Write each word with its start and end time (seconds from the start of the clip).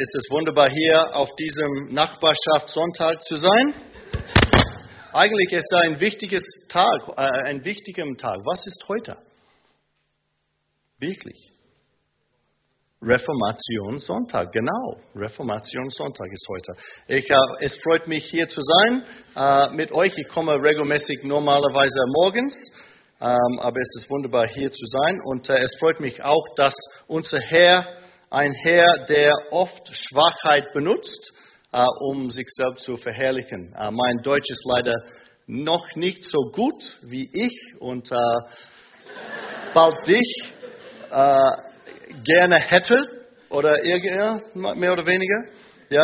ist 0.00 0.14
es 0.14 0.30
wunderbar, 0.30 0.70
hier 0.70 1.14
auf 1.14 1.28
diesem 1.36 1.92
Nachbarschaftssonntag 1.92 3.22
zu 3.24 3.36
sein. 3.36 3.74
Eigentlich 5.12 5.52
ist 5.52 5.66
es 5.70 5.78
ein 5.82 6.00
wichtiges 6.00 6.42
Tag, 6.70 7.08
äh, 7.18 7.28
ein 7.44 7.62
wichtiger 7.64 8.04
Tag. 8.16 8.38
Was 8.46 8.66
ist 8.66 8.82
heute? 8.88 9.18
Wirklich. 10.98 11.52
Reformationssonntag, 13.02 14.52
genau. 14.52 15.00
Reformationssonntag 15.14 16.32
ist 16.32 16.46
heute. 16.48 16.72
Ich, 17.08 17.28
äh, 17.28 17.34
es 17.60 17.76
freut 17.82 18.08
mich 18.08 18.24
hier 18.24 18.48
zu 18.48 18.62
sein 18.62 19.04
äh, 19.36 19.74
mit 19.74 19.92
euch. 19.92 20.16
Ich 20.16 20.28
komme 20.28 20.62
regelmäßig 20.62 21.24
normalerweise 21.24 22.00
morgens, 22.14 22.54
ähm, 23.20 23.58
aber 23.58 23.78
es 23.78 24.02
ist 24.02 24.08
wunderbar 24.08 24.46
hier 24.46 24.72
zu 24.72 24.86
sein. 24.86 25.20
Und 25.24 25.50
äh, 25.50 25.62
es 25.62 25.76
freut 25.78 26.00
mich 26.00 26.22
auch, 26.22 26.44
dass 26.56 26.74
unser 27.06 27.38
Herr, 27.38 27.99
ein 28.30 28.52
Herr, 28.52 29.06
der 29.08 29.32
oft 29.50 29.90
Schwachheit 29.92 30.72
benutzt, 30.72 31.32
äh, 31.72 31.84
um 32.00 32.30
sich 32.30 32.46
selbst 32.48 32.84
zu 32.84 32.96
verherrlichen. 32.96 33.74
Äh, 33.74 33.90
mein 33.90 34.22
Deutsch 34.22 34.48
ist 34.48 34.64
leider 34.64 34.94
noch 35.46 35.84
nicht 35.96 36.24
so 36.24 36.50
gut 36.52 36.98
wie 37.02 37.28
ich 37.32 37.80
und 37.80 38.10
äh, 38.10 38.16
bald 39.74 40.06
dich 40.06 40.52
gerne 42.24 42.56
hätte 42.60 42.96
oder 43.48 43.74
mehr 44.54 44.92
oder 44.92 45.06
weniger. 45.06 45.50
Ja? 45.88 46.02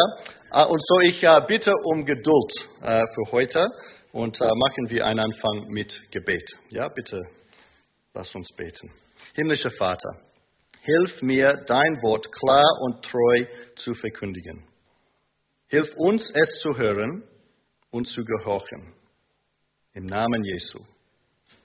Ah, 0.50 0.64
und 0.64 0.82
so 0.84 1.00
ich 1.00 1.22
äh, 1.22 1.40
bitte 1.46 1.72
um 1.84 2.04
Geduld 2.04 2.52
äh, 2.82 3.00
für 3.14 3.32
heute 3.32 3.64
und 4.12 4.40
äh, 4.40 4.44
machen 4.44 4.88
wir 4.90 5.06
einen 5.06 5.20
Anfang 5.20 5.68
mit 5.68 6.10
Gebet. 6.10 6.42
Ja, 6.70 6.88
bitte 6.88 7.22
lass 8.14 8.34
uns 8.34 8.48
beten. 8.56 8.90
Himmlischer 9.34 9.70
Vater, 9.70 10.25
hilf 10.86 11.20
mir, 11.20 11.64
dein 11.66 12.00
Wort 12.02 12.30
klar 12.32 12.64
und 12.82 13.04
treu 13.04 13.46
zu 13.76 13.94
verkündigen. 13.94 14.64
Hilf 15.68 15.92
uns, 15.96 16.30
es 16.30 16.60
zu 16.60 16.76
hören 16.76 17.24
und 17.90 18.06
zu 18.08 18.24
gehorchen. 18.24 18.94
Im 19.92 20.06
Namen 20.06 20.44
Jesu. 20.44 20.78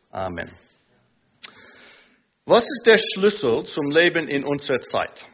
Amen. 0.10 0.52
Was 2.46 2.64
ist 2.64 2.84
der 2.86 2.98
Schlüssel 2.98 3.64
zum 3.66 3.92
Leben 3.92 4.28
in 4.28 4.44
unserer 4.44 4.82
Zeit? 4.82 5.26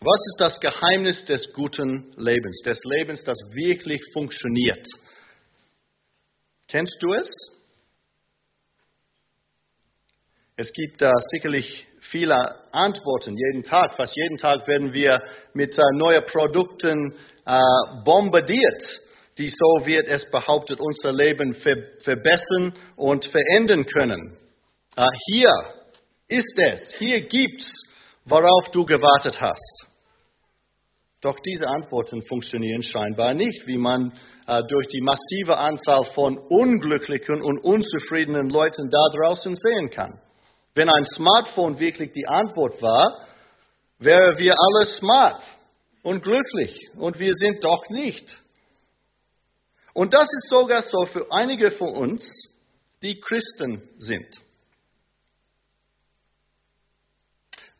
Was 0.00 0.20
ist 0.30 0.40
das 0.40 0.60
Geheimnis 0.60 1.24
des 1.26 1.52
guten 1.52 2.12
Lebens, 2.16 2.62
des 2.64 2.80
Lebens, 2.84 3.22
das 3.22 3.38
wirklich 3.52 4.00
funktioniert? 4.12 4.86
Kennst 6.66 6.96
du 7.00 7.12
es? 7.12 7.30
Es 10.60 10.74
gibt 10.74 11.00
da 11.00 11.10
sicherlich 11.32 11.86
viele 12.00 12.36
Antworten 12.70 13.34
jeden 13.34 13.62
Tag. 13.62 13.94
Fast 13.94 14.14
jeden 14.14 14.36
Tag 14.36 14.68
werden 14.68 14.92
wir 14.92 15.16
mit 15.54 15.72
äh, 15.78 15.82
neuen 15.94 16.22
Produkten 16.26 17.14
äh, 17.46 17.60
bombardiert, 18.04 19.00
die, 19.38 19.48
so 19.48 19.86
wird 19.86 20.06
es 20.06 20.30
behauptet, 20.30 20.78
unser 20.78 21.14
Leben 21.14 21.54
ver 21.54 21.76
verbessern 22.00 22.74
und 22.96 23.24
verändern 23.24 23.86
können. 23.86 24.36
Ah, 24.96 25.08
hier 25.28 25.50
ist 26.28 26.58
es, 26.58 26.94
hier 26.98 27.22
gibt's, 27.22 27.72
worauf 28.26 28.70
du 28.70 28.84
gewartet 28.84 29.40
hast. 29.40 29.86
Doch 31.22 31.38
diese 31.40 31.66
Antworten 31.68 32.20
funktionieren 32.24 32.82
scheinbar 32.82 33.32
nicht, 33.32 33.66
wie 33.66 33.78
man 33.78 34.12
äh, 34.46 34.60
durch 34.68 34.88
die 34.88 35.00
massive 35.00 35.56
Anzahl 35.56 36.04
von 36.14 36.36
unglücklichen 36.36 37.40
und 37.40 37.64
unzufriedenen 37.64 38.50
Leuten 38.50 38.90
da 38.90 39.06
draußen 39.16 39.56
sehen 39.56 39.88
kann. 39.88 40.20
Wenn 40.74 40.88
ein 40.88 41.04
Smartphone 41.04 41.78
wirklich 41.78 42.12
die 42.12 42.26
Antwort 42.26 42.80
war, 42.80 43.26
wären 43.98 44.38
wir 44.38 44.54
alle 44.56 44.86
smart 44.86 45.42
und 46.02 46.22
glücklich 46.22 46.88
und 46.96 47.18
wir 47.18 47.34
sind 47.34 47.62
doch 47.62 47.88
nicht. 47.90 48.36
Und 49.92 50.14
das 50.14 50.24
ist 50.24 50.48
sogar 50.48 50.82
so 50.82 51.06
für 51.06 51.30
einige 51.30 51.72
von 51.72 51.94
uns, 51.94 52.48
die 53.02 53.20
Christen 53.20 53.88
sind. 53.98 54.40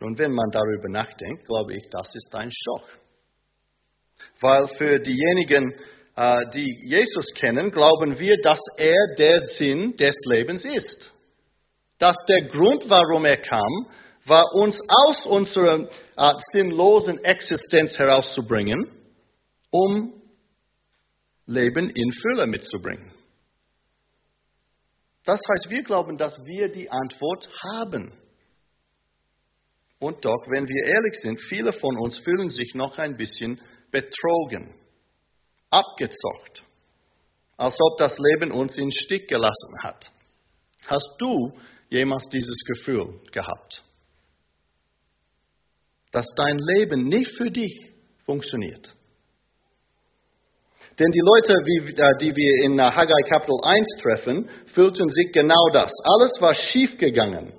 Nun, 0.00 0.18
wenn 0.18 0.32
man 0.32 0.50
darüber 0.50 0.88
nachdenkt, 0.88 1.46
glaube 1.46 1.74
ich, 1.74 1.88
das 1.90 2.14
ist 2.14 2.34
ein 2.34 2.50
Schock. 2.50 2.88
Weil 4.40 4.66
für 4.68 4.98
diejenigen, 4.98 5.74
äh, 6.16 6.38
die 6.54 6.88
Jesus 6.88 7.26
kennen, 7.34 7.70
glauben 7.70 8.18
wir, 8.18 8.40
dass 8.42 8.60
er 8.78 9.14
der 9.18 9.40
Sinn 9.40 9.96
des 9.96 10.16
Lebens 10.24 10.64
ist. 10.64 11.12
Dass 12.00 12.16
der 12.26 12.48
Grund, 12.48 12.88
warum 12.88 13.26
er 13.26 13.36
kam, 13.36 13.86
war 14.24 14.54
uns 14.54 14.80
aus 14.88 15.26
unserer 15.26 15.88
äh, 16.16 16.34
sinnlosen 16.52 17.22
Existenz 17.22 17.98
herauszubringen, 17.98 18.90
um 19.70 20.14
Leben 21.46 21.90
in 21.90 22.10
Fülle 22.12 22.46
mitzubringen. 22.46 23.12
Das 25.24 25.40
heißt, 25.52 25.68
wir 25.68 25.82
glauben, 25.82 26.16
dass 26.16 26.42
wir 26.46 26.72
die 26.72 26.90
Antwort 26.90 27.50
haben. 27.74 28.12
Und 29.98 30.24
doch, 30.24 30.46
wenn 30.48 30.66
wir 30.66 30.86
ehrlich 30.86 31.20
sind, 31.20 31.38
viele 31.38 31.72
von 31.72 31.98
uns 31.98 32.18
fühlen 32.18 32.48
sich 32.48 32.74
noch 32.74 32.96
ein 32.96 33.18
bisschen 33.18 33.60
betrogen, 33.90 34.74
abgezockt, 35.68 36.62
als 37.58 37.76
ob 37.78 37.98
das 37.98 38.16
Leben 38.18 38.52
uns 38.52 38.76
in 38.76 38.90
Stich 38.90 39.28
gelassen 39.28 39.74
hat. 39.82 40.10
Hast 40.86 41.10
du 41.18 41.52
jemals 41.90 42.28
dieses 42.30 42.58
Gefühl 42.64 43.20
gehabt? 43.32 43.84
Dass 46.12 46.26
dein 46.34 46.56
Leben 46.58 47.04
nicht 47.04 47.36
für 47.36 47.50
dich 47.50 47.90
funktioniert. 48.24 48.94
Denn 50.98 51.10
die 51.12 51.20
Leute, 51.20 51.54
äh, 51.54 52.18
die 52.20 52.34
wir 52.36 52.64
in 52.64 52.80
Haggai 52.80 53.22
Kapitel 53.28 53.58
1 53.62 53.86
treffen, 54.02 54.48
fühlten 54.66 55.08
sich 55.08 55.32
genau 55.32 55.68
das. 55.72 55.90
Alles 56.04 56.40
war 56.40 56.54
schiefgegangen. 56.54 57.52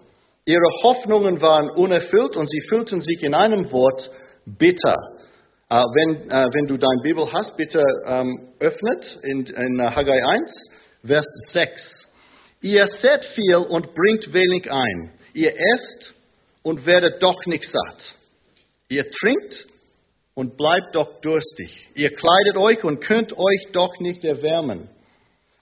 Ihre 0.46 0.70
Hoffnungen 0.84 1.42
waren 1.42 1.70
unerfüllt 1.70 2.36
und 2.36 2.48
sie 2.50 2.62
fühlten 2.70 3.02
sich 3.02 3.24
in 3.24 3.34
einem 3.34 3.72
Wort 3.72 4.12
bitter. 4.46 4.96
Äh, 5.70 5.76
wenn, 5.76 6.30
äh, 6.30 6.46
wenn 6.54 6.68
du 6.68 6.78
deine 6.78 7.02
Bibel 7.02 7.32
hast, 7.32 7.58
bitte 7.58 7.82
ähm, 8.06 8.54
öffnet 8.60 9.20
in, 9.24 9.46
in 9.46 9.96
Haggai 9.96 10.24
1, 10.24 10.70
Vers 11.04 11.26
6. 11.50 12.08
Ihr 12.62 12.86
seht 12.88 13.26
viel 13.36 13.56
und 13.56 13.94
bringt 13.94 14.34
wenig 14.34 14.72
ein. 14.72 15.12
Ihr 15.34 15.54
esst 15.74 16.14
und 16.62 16.86
werdet 16.86 17.22
doch 17.22 17.46
nicht 17.46 17.64
satt. 17.64 18.16
Ihr 18.88 19.10
trinkt 19.10 19.68
und 20.36 20.58
bleibt 20.58 20.94
doch 20.96 21.22
durstig. 21.22 21.90
Ihr 21.96 22.12
kleidet 22.14 22.58
euch 22.58 22.84
und 22.84 23.02
könnt 23.02 23.34
euch 23.38 23.68
doch 23.74 24.00
nicht 24.00 24.24
erwärmen. 24.24 24.90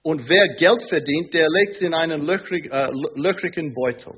Und 0.01 0.27
wer 0.27 0.55
Geld 0.55 0.83
verdient, 0.89 1.33
der 1.33 1.47
legt 1.49 1.75
es 1.75 1.81
in 1.81 1.93
einen 1.93 2.25
löchrig, 2.25 2.71
äh, 2.71 2.89
löchrigen 3.15 3.73
Beutel. 3.73 4.13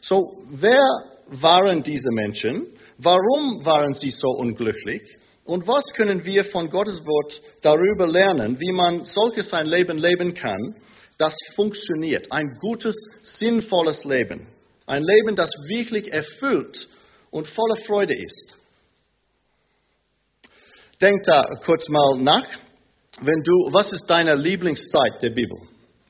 So, 0.00 0.44
wer 0.50 0.86
waren 1.26 1.82
diese 1.82 2.10
Menschen? 2.12 2.66
Warum 2.98 3.64
waren 3.64 3.94
sie 3.94 4.10
so 4.10 4.28
unglücklich? 4.28 5.02
Und 5.46 5.66
was 5.66 5.84
können 5.96 6.24
wir 6.24 6.44
von 6.46 6.68
Gottes 6.70 7.00
Wort 7.06 7.40
darüber 7.62 8.06
lernen, 8.06 8.58
wie 8.58 8.72
man 8.72 9.04
solches 9.04 9.52
ein 9.52 9.66
Leben 9.66 9.96
leben 9.96 10.34
kann, 10.34 10.74
das 11.18 11.34
funktioniert? 11.54 12.30
Ein 12.32 12.58
gutes, 12.60 12.96
sinnvolles 13.22 14.04
Leben. 14.04 14.48
Ein 14.86 15.04
Leben, 15.04 15.36
das 15.36 15.50
wirklich 15.68 16.12
erfüllt 16.12 16.88
und 17.30 17.48
voller 17.48 17.76
Freude 17.86 18.14
ist. 18.14 18.54
Denk 21.00 21.22
da 21.24 21.44
kurz 21.64 21.88
mal 21.88 22.18
nach. 22.18 22.46
Wenn 23.20 23.42
du, 23.42 23.52
was 23.72 23.92
ist 23.92 24.06
deine 24.08 24.34
Lieblingszeit 24.34 25.22
der 25.22 25.30
Bibel? 25.30 25.56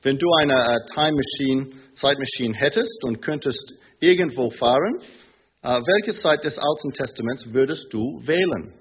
Wenn 0.01 0.17
du 0.17 0.25
eine 0.41 0.61
äh, 0.61 0.79
Time 0.93 1.15
Machine, 1.15 1.71
Zeitmaschine 1.93 2.57
hättest 2.57 3.03
und 3.03 3.21
könntest 3.21 3.73
irgendwo 3.99 4.49
fahren, 4.49 4.99
äh, 5.61 5.79
welche 5.79 6.19
Zeit 6.19 6.43
des 6.43 6.57
Alten 6.57 6.91
Testaments 6.91 7.53
würdest 7.53 7.87
du 7.91 7.99
wählen? 8.25 8.73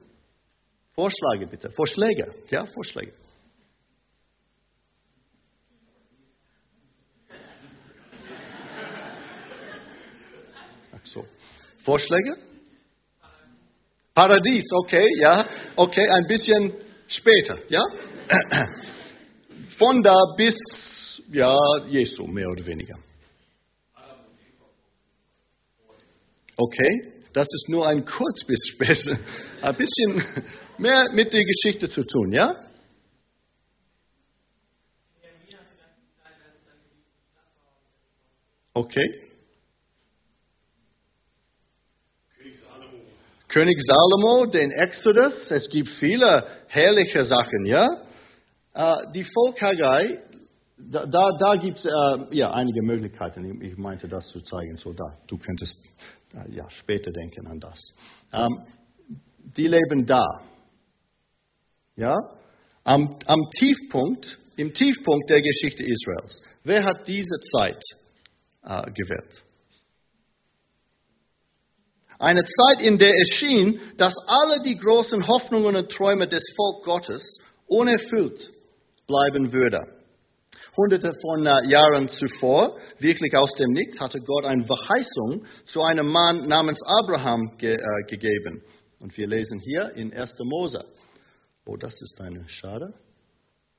Vorschläge 0.97 1.47
bitte. 1.47 1.71
Vorschläge. 1.71 2.35
Ja, 2.49 2.65
Vorschläge. 2.65 3.13
Ach 10.93 11.05
so. 11.05 11.27
Vorschläge? 11.85 12.37
Paradies, 14.15 14.65
okay, 14.73 15.07
ja. 15.21 15.47
Okay, 15.77 16.09
ein 16.09 16.27
bisschen 16.27 16.73
später, 17.09 17.59
ja. 17.69 17.83
Von 19.77 20.03
da 20.03 20.17
bis, 20.39 20.57
ja, 21.31 21.55
Jesu, 21.89 22.27
mehr 22.27 22.49
oder 22.49 22.65
weniger. 22.65 22.99
Okay, 26.57 27.13
das 27.35 27.47
ist 27.53 27.69
nur 27.69 27.87
ein 27.87 28.03
Kurzbiss, 28.07 28.79
ein 29.61 29.77
bisschen 29.77 30.25
mehr 30.79 31.07
mit 31.13 31.33
der 31.33 31.43
Geschichte 31.43 31.91
zu 31.91 32.05
tun, 32.05 32.33
ja? 32.33 32.63
Okay. 38.75 39.27
König 43.49 43.81
Salomo, 43.87 44.45
den 44.47 44.71
Exodus, 44.71 45.51
es 45.51 45.71
gibt 45.71 45.89
viele 45.89 46.47
herrliche 46.67 47.25
Sachen, 47.25 47.65
ja. 47.65 48.03
Äh, 48.75 48.97
die 49.15 49.25
Volk 49.25 49.63
Haggai, 49.63 50.19
da, 50.77 51.07
da, 51.07 51.31
da 51.39 51.57
gibt 51.57 51.79
es 51.79 51.87
äh, 51.87 52.37
ja, 52.37 52.53
einige 52.53 52.83
Möglichkeiten. 52.83 53.63
Ich, 53.63 53.79
meinte 53.79 54.09
das 54.09 54.29
zu 54.29 54.43
zeigen, 54.43 54.77
so 54.77 54.93
da. 54.93 55.17
Du 55.27 55.39
könntest 55.39 55.81
äh, 56.35 56.55
ja, 56.55 56.69
später 56.69 57.11
denken 57.13 57.47
an 57.47 57.59
das. 57.59 57.95
Ähm, 58.35 58.61
die 59.57 59.69
leben 59.69 60.05
da. 60.05 60.23
Ja? 61.97 62.17
Am, 62.85 63.19
am 63.27 63.41
Tiefpunkt, 63.59 64.39
im 64.57 64.73
Tiefpunkt 64.73 65.29
der 65.29 65.43
Geschichte 65.43 65.83
Israels. 65.83 66.43
Wer 66.63 66.85
hat 66.85 67.09
diese 67.09 67.41
Zeit 67.53 67.83
äh, 68.63 68.91
gewählt? 68.93 69.43
Eine 72.19 72.45
Zeit, 72.45 72.81
in 72.81 72.99
der 72.99 73.13
es 73.21 73.29
schien, 73.35 73.81
dass 73.99 74.15
alle 74.27 74.63
die 74.63 74.77
großen 74.77 75.27
Hoffnungen 75.27 75.77
und 75.77 75.91
Träume 75.91 76.27
des 76.27 76.43
Volk 76.57 76.85
Gottes 76.85 77.29
unerfüllt 77.67 78.53
bleiben 79.07 79.53
würden. 79.53 79.85
Hunderte 80.77 81.13
von 81.23 81.47
äh, 81.47 81.69
Jahren 81.69 82.09
zuvor, 82.09 82.77
wirklich 82.99 83.35
aus 83.37 83.53
dem 83.55 83.71
Nichts, 83.73 83.99
hatte 83.99 84.21
Gott 84.21 84.45
eine 84.45 84.65
Verheißung 84.65 85.47
zu 85.65 85.83
einem 85.83 86.09
Mann 86.09 86.47
namens 86.47 86.79
Abraham 86.85 87.57
ge, 87.59 87.75
äh, 87.75 88.03
gegeben. 88.09 88.63
Und 89.01 89.17
wir 89.17 89.27
lesen 89.27 89.59
hier 89.59 89.93
in 89.95 90.13
1. 90.13 90.35
Mose. 90.45 90.85
Oh, 91.67 91.77
das 91.77 92.01
ist 92.01 92.21
eine 92.21 92.49
Schade. 92.49 92.95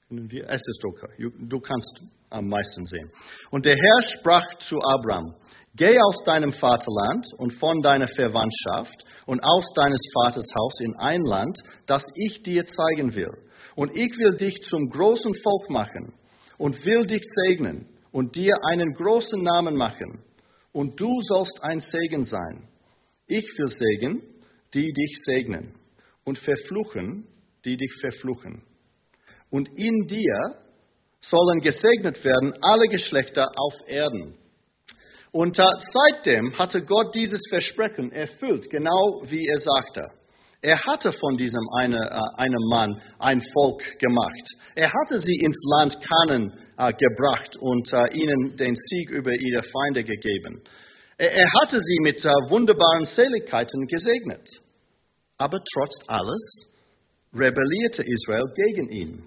Können 0.08 0.30
wir? 0.30 0.46
Es 0.50 0.62
ist 0.62 0.84
okay. 0.84 1.32
Du 1.40 1.60
kannst 1.62 2.02
am 2.30 2.48
meisten 2.50 2.86
sehen. 2.86 3.10
Und 3.50 3.66
der 3.66 3.76
Herr 3.76 4.02
sprach 4.02 4.56
zu 4.60 4.78
Abraham: 4.80 5.36
Geh 5.74 5.98
aus 6.00 6.24
deinem 6.26 6.52
Vaterland 6.52 7.26
und 7.38 7.54
von 7.54 7.82
deiner 7.82 8.08
Verwandtschaft 8.08 9.06
und 9.26 9.40
aus 9.42 9.66
deines 9.76 10.02
Vaters 10.14 10.48
Haus 10.60 10.80
in 10.82 10.96
ein 10.98 11.22
Land, 11.22 11.58
das 11.86 12.04
ich 12.16 12.42
dir 12.44 12.66
zeigen 12.66 13.16
will. 13.16 13.32
Und 13.76 13.96
ich 13.96 14.18
will 14.18 14.36
dich 14.36 14.62
zum 14.64 14.90
großen 14.90 15.34
Volk 15.36 15.70
machen 15.70 16.14
und 16.58 16.84
will 16.86 17.06
dich 17.06 17.24
segnen 17.46 17.88
und 18.12 18.36
dir 18.36 18.54
einen 18.70 18.94
großen 18.96 19.42
Namen 19.42 19.78
machen. 19.78 20.24
Und 20.74 21.00
du 21.00 21.22
sollst 21.22 21.60
ein 21.62 21.80
Segen 21.80 22.26
sein. 22.26 22.68
Ich 23.28 23.46
will 23.58 23.70
segnen, 23.70 24.22
die 24.74 24.92
dich 24.92 25.18
segnen 25.26 25.76
und 26.24 26.38
verfluchen, 26.38 27.28
die 27.68 27.78
dich 27.78 27.94
verfluchen. 28.00 28.64
Und 29.50 29.68
in 29.78 30.08
dir 30.08 30.56
sollen 31.20 31.60
gesegnet 31.60 32.24
werden 32.24 32.54
alle 32.62 32.88
Geschlechter 32.88 33.46
auf 33.56 33.74
Erden. 33.88 34.36
Und 35.32 35.58
seitdem 35.58 36.58
hatte 36.58 36.84
Gott 36.84 37.14
dieses 37.14 37.42
Versprechen 37.50 38.12
erfüllt, 38.12 38.70
genau 38.70 39.22
wie 39.26 39.46
er 39.46 39.60
sagte. 39.60 40.04
Er 40.62 40.78
hatte 40.88 41.12
von 41.14 41.38
diesem 41.38 41.64
eine, 41.78 41.98
äh, 41.98 42.42
einem 42.42 42.64
Mann 42.70 43.02
ein 43.20 43.42
Volk 43.54 44.00
gemacht. 44.00 44.44
Er 44.76 44.92
hatte 44.92 45.22
sie 45.22 45.36
ins 45.36 45.62
Land 45.70 45.98
Kanan 46.02 46.52
äh, 46.78 46.94
gebracht 46.94 47.58
und 47.58 47.94
äh, 47.94 48.14
ihnen 48.14 48.58
den 48.58 48.76
Sieg 48.76 49.12
über 49.12 49.32
ihre 49.32 49.62
Feinde 49.64 50.04
gegeben. 50.04 50.64
Er, 51.18 51.32
er 51.32 51.48
hatte 51.62 51.80
sie 51.80 51.98
mit 52.02 52.26
äh, 52.26 52.30
wunderbaren 52.50 53.06
Seligkeiten 53.06 53.86
gesegnet. 53.86 54.50
Aber 55.38 55.60
trotz 55.74 55.96
alles 56.08 56.67
rebellierte 57.38 58.04
Israel 58.04 58.46
gegen 58.56 58.90
ihn. 58.90 59.24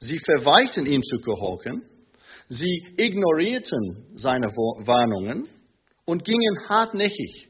Sie 0.00 0.18
verweichten 0.18 0.86
ihn 0.86 1.02
zu 1.02 1.18
gehorchen, 1.20 1.82
sie 2.48 2.94
ignorierten 2.96 4.16
seine 4.16 4.48
Warnungen 4.48 5.48
und 6.04 6.24
gingen 6.24 6.68
hartnäckig 6.68 7.48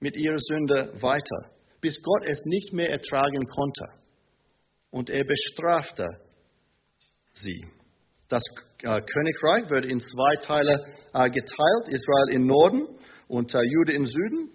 mit 0.00 0.16
ihrer 0.16 0.38
Sünde 0.40 0.94
weiter 1.00 1.52
bis 1.82 2.00
Gott 2.00 2.28
es 2.28 2.42
nicht 2.46 2.72
mehr 2.72 2.88
ertragen 2.88 3.44
konnte. 3.46 3.84
Und 4.90 5.10
er 5.10 5.24
bestrafte 5.24 6.08
sie. 7.34 7.66
Das 8.28 8.42
äh, 8.82 9.02
Königreich 9.02 9.68
wurde 9.68 9.88
in 9.88 10.00
zwei 10.00 10.36
Teile 10.46 10.86
äh, 11.12 11.28
geteilt, 11.28 11.88
Israel 11.88 12.30
im 12.30 12.46
Norden 12.46 12.86
und 13.28 13.52
Jude 13.52 13.92
im 13.92 14.06
Süden. 14.06 14.50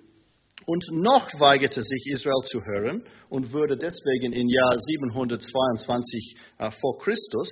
Und 0.67 0.83
noch 0.91 1.39
weigerte 1.39 1.81
sich 1.81 2.07
Israel 2.07 2.43
zu 2.45 2.61
hören 2.61 3.01
und 3.29 3.53
wurde 3.53 3.77
deswegen 3.77 4.33
im 4.33 4.49
Jahr 4.49 4.77
722 4.77 6.35
äh, 6.57 6.71
vor 6.81 6.99
Christus 6.99 7.49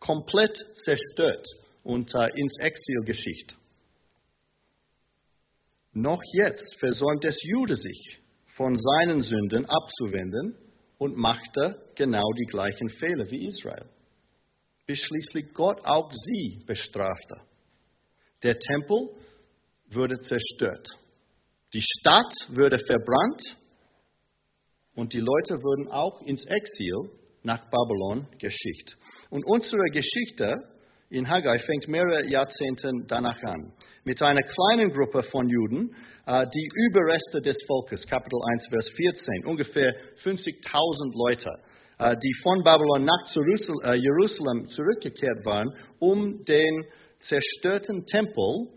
komplett 0.00 0.58
zerstört 0.84 1.46
und 1.84 2.12
ins 2.34 2.58
Exil 2.58 3.04
geschickt. 3.06 3.56
Noch 5.92 6.20
jetzt 6.32 6.74
versäumt 6.80 7.24
es 7.24 7.40
Jude 7.44 7.76
sich, 7.76 8.18
von 8.56 8.76
seinen 8.76 9.22
Sünden 9.22 9.64
abzuwenden 9.64 10.56
und 10.98 11.16
machte 11.16 11.80
genau 11.94 12.28
die 12.40 12.46
gleichen 12.46 12.88
Fehler 12.88 13.30
wie 13.30 13.46
Israel, 13.46 13.86
bis 14.84 14.98
schließlich 14.98 15.54
Gott 15.54 15.78
auch 15.84 16.10
sie 16.12 16.64
bestrafte. 16.66 17.36
Der 18.42 18.58
Tempel 18.58 19.10
wurde 19.90 20.18
zerstört, 20.20 20.88
die 21.74 21.82
Stadt 21.82 22.32
wurde 22.48 22.78
verbrannt 22.78 23.56
und 24.94 25.12
die 25.12 25.20
Leute 25.20 25.62
wurden 25.62 25.88
auch 25.90 26.22
ins 26.22 26.44
Exil 26.46 27.10
nach 27.42 27.70
Babylon 27.70 28.26
geschickt. 28.38 28.96
Und 29.30 29.44
unsere 29.44 29.84
Geschichte 29.92 30.56
in 31.10 31.28
Haggai 31.28 31.58
fängt 31.58 31.88
mehrere 31.88 32.26
Jahrzehnte 32.26 32.90
danach 33.06 33.42
an, 33.42 33.72
mit 34.04 34.20
einer 34.22 34.42
kleinen 34.42 34.92
Gruppe 34.92 35.22
von 35.22 35.48
Juden, 35.48 35.94
äh, 36.26 36.46
die 36.46 36.68
Überreste 36.86 37.40
des 37.40 37.56
Volkes, 37.66 38.06
Kapitel 38.06 38.38
1, 38.52 38.66
Vers 38.68 38.88
14, 38.94 39.44
ungefähr 39.46 39.90
50.000 40.22 41.12
Leute, 41.14 41.50
äh, 41.98 42.16
die 42.22 42.32
von 42.42 42.62
Babylon 42.62 43.04
nach 43.04 43.24
äh, 43.84 43.94
Jerusalem 43.94 44.68
zurückgekehrt 44.68 45.44
waren, 45.44 45.68
um 45.98 46.44
den 46.44 46.84
zerstörten 47.20 48.04
Tempel 48.06 48.68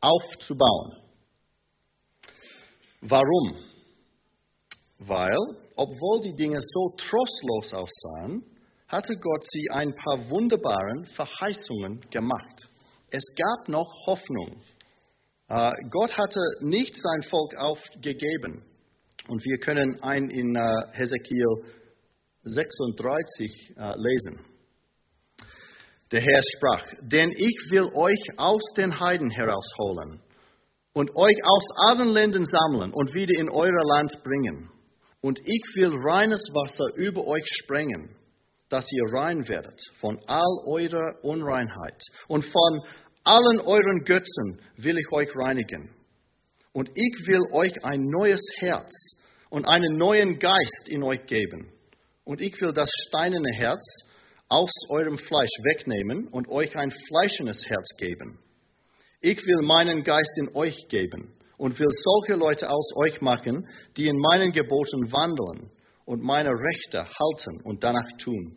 aufzubauen. 0.00 1.00
Warum? 3.00 3.56
Weil, 4.98 5.38
obwohl 5.76 6.20
die 6.22 6.36
Dinge 6.36 6.58
so 6.60 6.94
trostlos 6.96 7.72
aussahen, 7.72 8.44
hatte 8.88 9.16
Gott 9.16 9.44
sie 9.50 9.70
ein 9.70 9.94
paar 9.94 10.28
wunderbaren 10.28 11.06
Verheißungen 11.06 12.00
gemacht. 12.10 12.68
Es 13.10 13.24
gab 13.34 13.68
noch 13.68 13.90
Hoffnung. 14.06 14.62
Äh, 15.48 15.72
Gott 15.90 16.16
hatte 16.16 16.40
nicht 16.60 16.94
sein 16.96 17.22
Volk 17.30 17.56
aufgegeben. 17.56 18.64
Und 19.28 19.44
wir 19.44 19.58
können 19.58 20.02
ein 20.02 20.28
in 20.28 20.54
äh, 20.54 20.68
Hesekiel 20.92 21.64
36 22.42 23.76
äh, 23.76 23.92
lesen. 23.96 24.44
Der 26.12 26.20
Herr 26.20 26.42
sprach, 26.56 26.84
denn 27.02 27.30
ich 27.30 27.70
will 27.70 27.88
euch 27.94 28.20
aus 28.36 28.62
den 28.76 28.98
Heiden 28.98 29.30
herausholen 29.30 30.20
und 30.92 31.10
euch 31.16 31.36
aus 31.44 31.64
allen 31.88 32.08
Ländern 32.08 32.44
sammeln 32.44 32.92
und 32.92 33.14
wieder 33.14 33.38
in 33.38 33.48
euer 33.48 33.84
Land 33.86 34.12
bringen. 34.24 34.70
Und 35.20 35.38
ich 35.44 35.62
will 35.74 35.92
reines 36.08 36.40
Wasser 36.52 36.94
über 36.96 37.26
euch 37.26 37.44
sprengen, 37.62 38.16
dass 38.68 38.86
ihr 38.90 39.12
rein 39.12 39.48
werdet 39.48 39.80
von 40.00 40.18
all 40.26 40.64
eurer 40.66 41.22
Unreinheit 41.22 42.02
und 42.28 42.44
von 42.44 42.80
allen 43.24 43.60
euren 43.60 44.04
Götzen 44.04 44.60
will 44.76 44.98
ich 44.98 45.12
euch 45.12 45.28
reinigen. 45.36 45.94
Und 46.72 46.88
ich 46.94 47.26
will 47.26 47.42
euch 47.52 47.84
ein 47.84 48.02
neues 48.02 48.42
Herz 48.60 48.90
und 49.50 49.66
einen 49.66 49.96
neuen 49.96 50.38
Geist 50.38 50.88
in 50.88 51.02
euch 51.02 51.26
geben. 51.26 51.72
Und 52.24 52.40
ich 52.40 52.60
will 52.60 52.72
das 52.72 52.88
steinerne 53.08 53.52
Herz 53.54 53.82
aus 54.48 54.70
eurem 54.88 55.18
Fleisch 55.18 55.50
wegnehmen 55.64 56.28
und 56.28 56.48
euch 56.48 56.76
ein 56.76 56.90
fleischendes 57.08 57.64
Herz 57.66 57.88
geben. 57.98 58.38
Ich 59.20 59.44
will 59.46 59.62
meinen 59.62 60.02
Geist 60.02 60.38
in 60.38 60.54
euch 60.54 60.76
geben 60.88 61.34
und 61.58 61.78
will 61.78 61.90
solche 61.90 62.38
Leute 62.38 62.70
aus 62.70 62.90
euch 62.96 63.20
machen, 63.20 63.66
die 63.96 64.06
in 64.06 64.16
meinen 64.16 64.52
Geboten 64.52 65.12
wandeln 65.12 65.70
und 66.04 66.22
meine 66.22 66.50
Rechte 66.50 67.04
halten 67.04 67.60
und 67.64 67.84
danach 67.84 68.08
tun. 68.18 68.56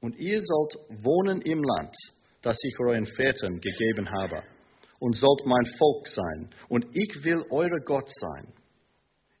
Und 0.00 0.16
ihr 0.16 0.40
sollt 0.40 1.04
wohnen 1.04 1.40
im 1.42 1.62
Land 1.62 1.94
das 2.44 2.62
ich 2.62 2.78
euren 2.78 3.06
Vätern 3.06 3.60
gegeben 3.60 4.08
habe, 4.10 4.42
und 5.00 5.16
sollt 5.16 5.44
mein 5.44 5.66
Volk 5.78 6.06
sein, 6.08 6.50
und 6.68 6.86
ich 6.92 7.24
will 7.24 7.44
euer 7.50 7.80
Gott 7.84 8.08
sein. 8.08 8.52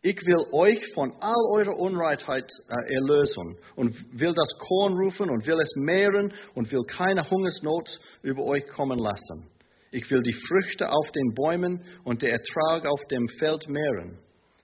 Ich 0.02 0.20
will 0.26 0.44
euch 0.52 0.92
von 0.92 1.12
all 1.20 1.42
eurer 1.52 1.78
Unreinheit 1.78 2.50
äh, 2.68 2.94
erlösen 2.94 3.56
und 3.74 3.94
will 4.12 4.34
das 4.34 4.50
Korn 4.58 4.92
rufen 4.98 5.30
und 5.30 5.46
will 5.46 5.58
es 5.58 5.72
mehren 5.76 6.30
und 6.54 6.70
will 6.70 6.82
keine 6.82 7.30
Hungersnot 7.30 7.88
über 8.20 8.44
euch 8.44 8.66
kommen 8.66 8.98
lassen. 8.98 9.48
Ich 9.94 10.10
will 10.10 10.22
die 10.22 10.36
Früchte 10.48 10.90
auf 10.90 11.10
den 11.12 11.34
Bäumen 11.34 11.82
und 12.04 12.22
der 12.22 12.32
Ertrag 12.32 12.86
auf 12.86 13.00
dem 13.10 13.26
Feld 13.38 13.68
mehren, 13.68 14.18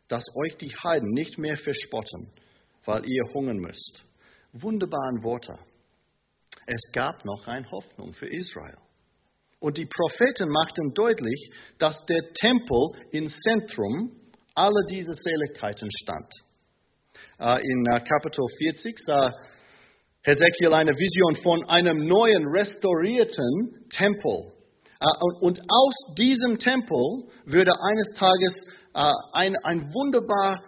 dass 0.08 0.24
euch 0.34 0.56
die 0.56 0.74
Heiden 0.84 1.08
nicht 1.10 1.38
mehr 1.38 1.56
verspotten, 1.56 2.32
weil 2.84 3.06
ihr 3.06 3.24
hungern 3.32 3.58
müsst. 3.58 4.02
Wunderbaren 4.52 5.22
Worte 5.22 5.58
es 6.66 6.92
gab 6.92 7.24
noch 7.24 7.46
eine 7.46 7.68
Hoffnung 7.70 8.12
für 8.12 8.28
Israel. 8.28 8.78
Und 9.58 9.76
die 9.76 9.86
Propheten 9.86 10.48
machten 10.48 10.94
deutlich, 10.94 11.50
dass 11.78 12.04
der 12.06 12.32
Tempel 12.32 12.90
im 13.10 13.28
Zentrum 13.28 14.12
alle 14.54 14.86
diese 14.88 15.14
Seligkeiten 15.14 15.88
stand. 16.02 16.32
Äh, 17.38 17.62
in 17.62 17.84
äh, 17.92 18.00
Kapitel 18.00 18.44
40 18.58 18.98
sah 19.00 19.34
Hesekiel 20.22 20.72
eine 20.72 20.92
Vision 20.92 21.42
von 21.42 21.64
einem 21.68 22.06
neuen, 22.06 22.46
restaurierten 22.46 23.88
Tempel. 23.90 24.52
Äh, 25.00 25.06
und 25.40 25.60
aus 25.60 26.14
diesem 26.16 26.58
Tempel 26.58 27.24
würde 27.44 27.72
eines 27.90 28.12
Tages 28.16 28.66
ein, 28.92 29.54
ein 29.62 29.94
wunderbarer 29.94 30.64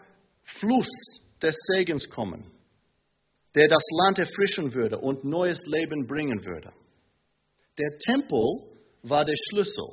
Fluss 0.61 0.87
des 1.43 1.57
Segens 1.73 2.09
kommen, 2.09 2.53
der 3.55 3.67
das 3.69 3.83
Land 3.99 4.19
erfrischen 4.21 4.75
würde 4.75 4.99
und 4.99 5.25
neues 5.25 5.59
Leben 5.67 6.07
bringen 6.07 6.45
würde. 6.45 6.73
Der 7.79 7.99
Tempel 7.99 8.43
war 9.03 9.25
der 9.25 9.35
Schlüssel 9.51 9.85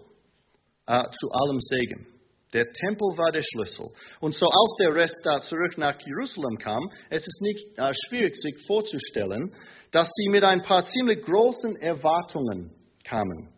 äh, 0.86 1.03
zu 1.19 1.29
allem 1.31 1.60
Segen. 1.60 2.08
Der 2.53 2.65
Tempel 2.72 3.08
war 3.15 3.31
der 3.31 3.43
Schlüssel. 3.43 3.88
Und 4.19 4.34
so 4.34 4.48
als 4.48 4.75
der 4.79 4.96
Rest 4.96 5.22
da 5.24 5.39
zurück 5.41 5.77
nach 5.77 5.96
Jerusalem 6.01 6.58
kam, 6.58 6.84
es 7.10 7.25
ist 7.25 7.41
nicht 7.41 7.77
äh, 7.77 7.93
schwierig, 8.08 8.36
sich 8.36 8.65
vorzustellen, 8.65 9.53
dass 9.91 10.10
sie 10.13 10.29
mit 10.29 10.43
ein 10.43 10.62
paar 10.62 10.86
ziemlich 10.86 11.22
großen 11.24 11.75
Erwartungen 11.77 12.74
kamen. 13.03 13.53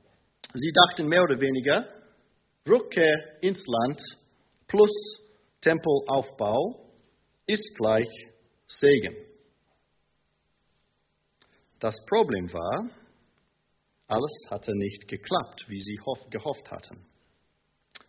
Sie 0.53 0.71
dachten 0.71 1.07
mehr 1.07 1.23
oder 1.23 1.39
weniger, 1.39 1.87
Rückkehr 2.67 3.41
ins 3.41 3.63
Land 3.65 4.01
plus 4.67 4.91
Tempelaufbau 5.61 6.91
ist 7.47 7.75
gleich 7.75 8.09
Segen. 8.67 9.15
Das 11.79 11.95
Problem 12.05 12.51
war, 12.53 12.89
alles 14.07 14.33
hatte 14.49 14.71
nicht 14.75 15.07
geklappt, 15.07 15.65
wie 15.67 15.79
sie 15.79 15.99
gehofft 16.29 16.69
hatten 16.69 17.11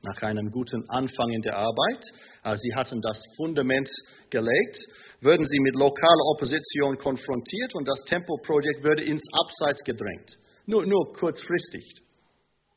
nach 0.02 0.22
einem 0.22 0.50
guten 0.50 0.84
Anfang 0.88 1.30
in 1.30 1.42
der 1.42 1.56
Arbeit. 1.56 2.04
Äh, 2.44 2.56
sie 2.56 2.74
hatten 2.74 3.00
das 3.00 3.22
Fundament 3.36 3.88
gelegt, 4.30 4.76
würden 5.20 5.46
sie 5.46 5.60
mit 5.60 5.74
lokaler 5.74 6.24
Opposition 6.34 6.98
konfrontiert 6.98 7.74
und 7.74 7.86
das 7.86 8.00
Tempelprojekt 8.06 8.82
würde 8.82 9.04
ins 9.04 9.22
Abseits 9.32 9.82
gedrängt. 9.84 10.38
Nur, 10.66 10.86
nur 10.86 11.12
kurzfristig. 11.12 12.02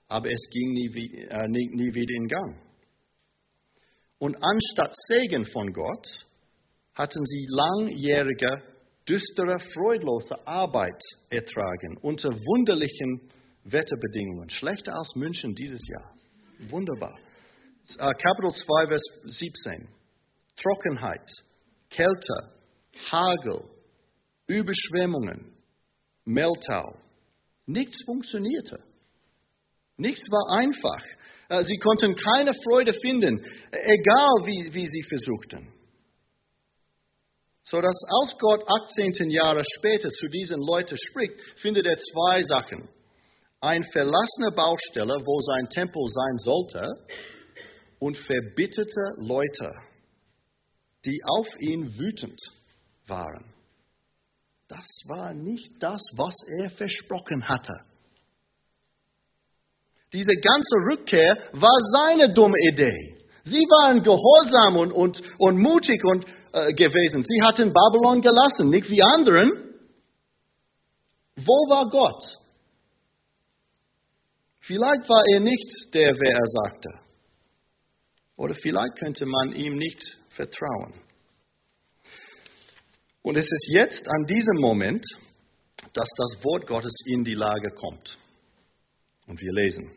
Aber 0.07 0.29
es 0.31 0.49
ging 0.51 0.73
nie, 0.73 0.87
äh, 1.29 1.47
nie, 1.47 1.69
nie 1.73 1.93
wieder 1.93 2.13
in 2.15 2.27
Gang. 2.27 2.61
Und 4.19 4.37
anstatt 4.41 4.93
Segen 5.07 5.45
von 5.45 5.73
Gott 5.73 6.25
hatten 6.93 7.25
sie 7.25 7.47
langjährige, 7.49 8.63
düstere, 9.07 9.59
freudlose 9.73 10.47
Arbeit 10.47 11.01
ertragen 11.29 11.97
unter 12.01 12.29
wunderlichen 12.29 13.29
Wetterbedingungen, 13.65 14.49
schlechter 14.49 14.93
als 14.95 15.15
München 15.15 15.53
dieses 15.55 15.81
Jahr. 15.87 16.15
Wunderbar. 16.69 17.17
Uh, 17.99 18.13
Kapitel 18.13 18.51
2, 18.51 18.87
Vers 18.87 19.03
17. 19.25 19.87
Trockenheit, 20.55 21.29
Kälte, 21.89 22.53
Hagel, 23.11 23.61
Überschwemmungen, 24.47 25.53
Mehltau. 26.23 26.97
Nichts 27.65 28.03
funktionierte. 28.05 28.79
Nichts 29.97 30.23
war 30.29 30.57
einfach. 30.57 31.01
Uh, 31.47 31.63
sie 31.63 31.77
konnten 31.77 32.15
keine 32.15 32.53
Freude 32.53 32.93
finden, 32.93 33.39
egal 33.71 34.33
wie, 34.45 34.73
wie 34.73 34.87
sie 34.87 35.03
versuchten. 35.03 35.71
So 37.63 37.81
dass 37.81 37.95
als 38.21 38.35
Gott 38.39 38.63
18 38.67 39.29
Jahre 39.29 39.63
später 39.77 40.09
zu 40.09 40.27
diesen 40.27 40.59
Leuten 40.61 40.97
spricht, 40.97 41.33
findet 41.57 41.85
er 41.85 41.97
zwei 41.97 42.43
Sachen 42.43 42.89
ein 43.61 43.83
verlassener 43.83 44.51
Baustelle, 44.55 45.13
wo 45.25 45.41
sein 45.41 45.69
Tempel 45.69 46.03
sein 46.07 46.37
sollte, 46.37 46.87
und 47.99 48.17
verbitterte 48.17 49.13
Leute, 49.17 49.71
die 51.05 51.19
auf 51.25 51.47
ihn 51.59 51.97
wütend 51.97 52.39
waren. 53.07 53.53
Das 54.67 54.85
war 55.05 55.33
nicht 55.33 55.71
das, 55.79 56.01
was 56.15 56.35
er 56.59 56.69
versprochen 56.71 57.47
hatte. 57.47 57.73
Diese 60.13 60.35
ganze 60.35 60.75
Rückkehr 60.89 61.37
war 61.53 61.77
seine 61.91 62.33
dumme 62.33 62.57
Idee. 62.71 63.15
Sie 63.43 63.63
waren 63.63 64.01
gehorsam 64.01 64.77
und, 64.77 64.91
und, 64.91 65.21
und 65.37 65.57
mutig 65.57 66.03
und, 66.03 66.25
äh, 66.51 66.73
gewesen. 66.73 67.23
Sie 67.23 67.41
hatten 67.43 67.73
Babylon 67.73 68.21
gelassen, 68.21 68.69
nicht 68.69 68.89
wie 68.89 69.03
anderen. 69.03 69.51
Wo 71.35 71.69
war 71.69 71.89
Gott? 71.89 72.23
Vielleicht 74.61 75.07
war 75.07 75.21
er 75.33 75.41
nicht 75.41 75.93
der, 75.93 76.11
wer 76.17 76.31
er 76.31 76.47
sagte. 76.47 76.89
Oder 78.35 78.55
vielleicht 78.55 78.97
könnte 78.97 79.25
man 79.25 79.51
ihm 79.51 79.75
nicht 79.75 80.17
vertrauen. 80.29 80.93
Und 83.21 83.37
es 83.37 83.45
ist 83.45 83.67
jetzt 83.69 84.07
an 84.07 84.25
diesem 84.25 84.59
Moment, 84.59 85.05
dass 85.93 86.09
das 86.17 86.43
Wort 86.43 86.67
Gottes 86.67 86.93
in 87.05 87.23
die 87.23 87.33
Lage 87.33 87.71
kommt. 87.75 88.17
Und 89.27 89.41
wir 89.41 89.51
lesen. 89.53 89.91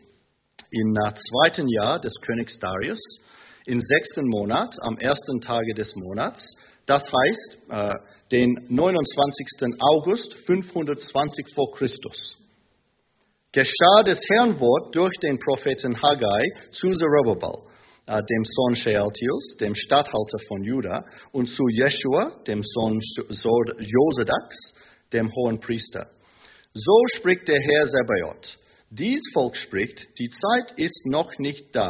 Im 0.71 0.93
zweiten 0.93 1.67
Jahr 1.67 1.99
des 1.99 2.13
Königs 2.21 2.57
Darius, 2.59 2.99
im 3.65 3.81
sechsten 3.81 4.27
Monat, 4.27 4.75
am 4.81 4.97
ersten 4.97 5.41
Tage 5.41 5.73
des 5.73 5.95
Monats, 5.95 6.45
das 6.85 7.03
heißt 7.03 7.57
äh, 7.69 7.95
den 8.31 8.65
29. 8.69 9.77
August 9.79 10.33
520 10.45 11.53
vor 11.53 11.71
Christus 11.73 12.39
geschah 13.51 14.03
das 14.05 14.19
Herrnwort 14.29 14.95
durch 14.95 15.13
den 15.21 15.39
Propheten 15.39 15.99
Haggai 16.01 16.69
zu 16.71 16.93
Zerubbabel, 16.93 17.63
äh, 18.05 18.21
dem 18.21 18.43
Sohn 18.43 18.75
Shealtiels, 18.75 19.57
dem 19.59 19.75
Statthalter 19.75 20.39
von 20.47 20.63
Juda, 20.63 21.03
und 21.31 21.47
zu 21.47 21.67
Jeschua, 21.67 22.41
dem 22.47 22.61
Sohn 22.63 22.99
Josedaks, 23.29 24.73
dem 25.13 25.31
hohen 25.33 25.59
Priester. 25.59 26.09
So 26.73 26.95
spricht 27.15 27.47
der 27.47 27.59
Herr 27.59 27.87
Zebaoth. 27.87 28.57
Dies 28.91 29.21
Volk 29.33 29.55
spricht, 29.55 30.07
die 30.17 30.29
Zeit 30.29 30.71
ist 30.77 31.05
noch 31.05 31.37
nicht 31.37 31.75
da, 31.75 31.89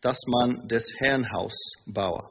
dass 0.00 0.18
man 0.26 0.66
das 0.68 0.86
Herrenhaus 0.98 1.56
baue. 1.86 2.30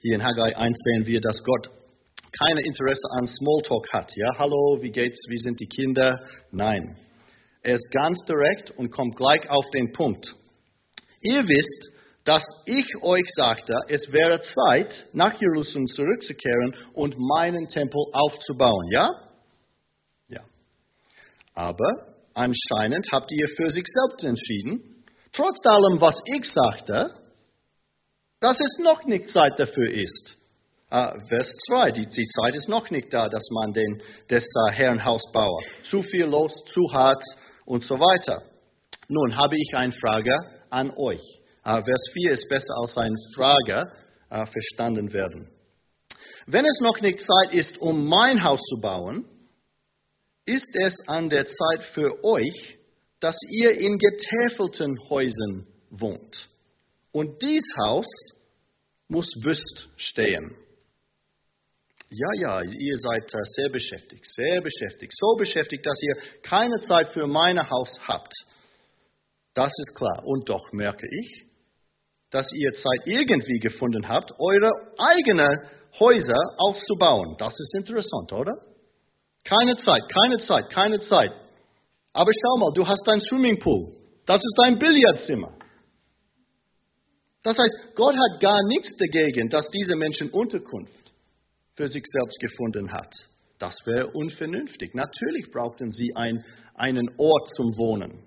Hier 0.00 0.14
in 0.14 0.22
Haggai 0.22 0.56
1 0.56 0.78
sehen 0.84 1.06
wir, 1.06 1.20
dass 1.20 1.42
Gott 1.42 1.70
keine 2.40 2.60
Interesse 2.60 3.08
an 3.18 3.26
Smalltalk 3.26 3.92
hat. 3.92 4.12
Ja, 4.14 4.28
hallo, 4.38 4.78
wie 4.80 4.90
geht's, 4.90 5.18
wie 5.28 5.38
sind 5.38 5.58
die 5.58 5.66
Kinder? 5.66 6.20
Nein. 6.52 6.96
Er 7.62 7.74
ist 7.74 7.90
ganz 7.90 8.24
direkt 8.24 8.70
und 8.70 8.90
kommt 8.90 9.16
gleich 9.16 9.50
auf 9.50 9.68
den 9.70 9.92
Punkt. 9.92 10.36
Ihr 11.20 11.48
wisst, 11.48 11.90
dass 12.24 12.44
ich 12.66 12.86
euch 13.02 13.24
sagte, 13.34 13.72
es 13.88 14.12
wäre 14.12 14.40
Zeit, 14.40 15.08
nach 15.12 15.40
Jerusalem 15.40 15.88
zurückzukehren 15.88 16.76
und 16.92 17.16
meinen 17.18 17.66
Tempel 17.66 18.02
aufzubauen. 18.12 18.86
Ja. 18.92 19.27
Aber 21.58 22.14
anscheinend 22.34 23.08
habt 23.10 23.32
ihr 23.32 23.48
für 23.56 23.70
sich 23.70 23.84
selbst 23.84 24.24
entschieden, 24.24 25.04
trotz 25.32 25.58
allem, 25.66 26.00
was 26.00 26.14
ich 26.26 26.44
sagte, 26.44 27.10
dass 28.38 28.60
es 28.60 28.78
noch 28.78 29.04
nicht 29.06 29.28
Zeit 29.28 29.58
dafür 29.58 29.90
ist. 29.90 30.36
Uh, 30.90 31.18
Vers 31.28 31.52
2, 31.66 31.90
die, 31.90 32.06
die, 32.06 32.28
Zeit 32.28 32.54
ist 32.54 32.68
noch 32.68 32.90
nicht 32.90 33.12
da, 33.12 33.28
dass 33.28 33.44
man 33.50 33.72
den, 33.72 34.00
das 34.28 34.44
uh, 34.44 34.70
Herrenhaus 34.70 35.22
baue. 35.32 35.60
Zu 35.90 36.02
viel 36.02 36.26
los, 36.26 36.52
zu 36.72 36.80
hart 36.92 37.22
und 37.66 37.84
so 37.84 37.98
weiter. 37.98 38.42
Nun 39.08 39.36
habe 39.36 39.56
ich 39.56 39.74
eine 39.74 39.92
Frage 39.92 40.34
an 40.70 40.92
euch. 40.96 41.20
Uh, 41.66 41.82
Vers 41.82 42.04
4 42.12 42.32
ist 42.32 42.48
besser 42.48 42.74
als 42.80 42.96
eine 42.96 43.16
Frage 43.34 43.84
verstanden 44.30 45.12
werden. 45.14 45.48
Wenn 46.46 46.66
es 46.66 46.78
noch 46.82 47.00
nicht 47.00 47.18
Zeit 47.18 47.54
ist, 47.54 47.78
um 47.78 48.06
mein 48.06 48.44
Haus 48.44 48.60
zu 48.60 48.78
bauen, 48.78 49.24
ist 50.48 50.74
es 50.74 50.94
an 51.06 51.28
der 51.28 51.46
Zeit 51.46 51.84
für 51.92 52.24
euch, 52.24 52.78
dass 53.20 53.36
ihr 53.50 53.78
in 53.78 53.98
getäfelten 53.98 54.96
Häusern 55.10 55.66
wohnt. 55.90 56.48
Und 57.12 57.42
dies 57.42 57.64
Haus 57.82 58.06
muss 59.08 59.28
wüst 59.42 59.88
stehen. 59.96 60.56
Ja, 62.10 62.28
ja, 62.40 62.62
ihr 62.62 62.96
seid 62.98 63.30
sehr 63.56 63.68
beschäftigt, 63.68 64.24
sehr 64.24 64.62
beschäftigt, 64.62 65.12
so 65.14 65.36
beschäftigt, 65.36 65.84
dass 65.84 66.00
ihr 66.02 66.16
keine 66.42 66.80
Zeit 66.80 67.08
für 67.08 67.26
mein 67.26 67.58
Haus 67.68 67.98
habt. 68.06 68.32
Das 69.52 69.72
ist 69.76 69.94
klar. 69.94 70.22
Und 70.24 70.48
doch 70.48 70.72
merke 70.72 71.06
ich, 71.20 71.44
dass 72.30 72.46
ihr 72.54 72.72
Zeit 72.72 73.06
irgendwie 73.06 73.58
gefunden 73.58 74.08
habt, 74.08 74.30
eure 74.38 74.70
eigenen 74.98 75.68
Häuser 75.98 76.40
aufzubauen. 76.56 77.36
Das 77.38 77.58
ist 77.58 77.74
interessant, 77.74 78.32
oder? 78.32 78.54
Keine 79.44 79.76
Zeit, 79.76 80.02
keine 80.12 80.38
Zeit, 80.38 80.70
keine 80.70 81.00
Zeit. 81.00 81.32
Aber 82.12 82.30
schau 82.32 82.58
mal, 82.58 82.72
du 82.74 82.86
hast 82.86 83.02
dein 83.06 83.20
Swimmingpool. 83.20 83.94
Das 84.26 84.38
ist 84.38 84.58
dein 84.62 84.78
Billardzimmer. 84.78 85.54
Das 87.42 87.56
heißt, 87.56 87.94
Gott 87.94 88.14
hat 88.14 88.40
gar 88.40 88.60
nichts 88.68 88.96
dagegen, 88.96 89.48
dass 89.48 89.70
diese 89.70 89.96
Menschen 89.96 90.30
Unterkunft 90.30 91.12
für 91.76 91.88
sich 91.88 92.02
selbst 92.04 92.38
gefunden 92.40 92.92
hat. 92.92 93.14
Das 93.58 93.74
wäre 93.86 94.08
unvernünftig. 94.08 94.94
Natürlich 94.94 95.50
brauchten 95.50 95.90
sie 95.90 96.14
ein, 96.14 96.44
einen 96.74 97.08
Ort 97.16 97.48
zum 97.56 97.76
Wohnen. 97.76 98.22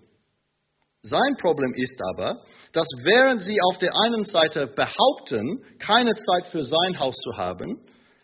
Sein 1.04 1.36
Problem 1.38 1.74
ist 1.74 2.00
aber, 2.14 2.44
dass 2.74 2.88
während 3.04 3.42
sie 3.42 3.58
auf 3.70 3.78
der 3.80 3.92
einen 4.06 4.24
Seite 4.24 4.68
behaupten, 4.68 5.64
keine 5.80 6.14
Zeit 6.14 6.48
für 6.48 6.64
sein 6.64 7.00
Haus 7.00 7.16
zu 7.16 7.38
haben, 7.38 7.82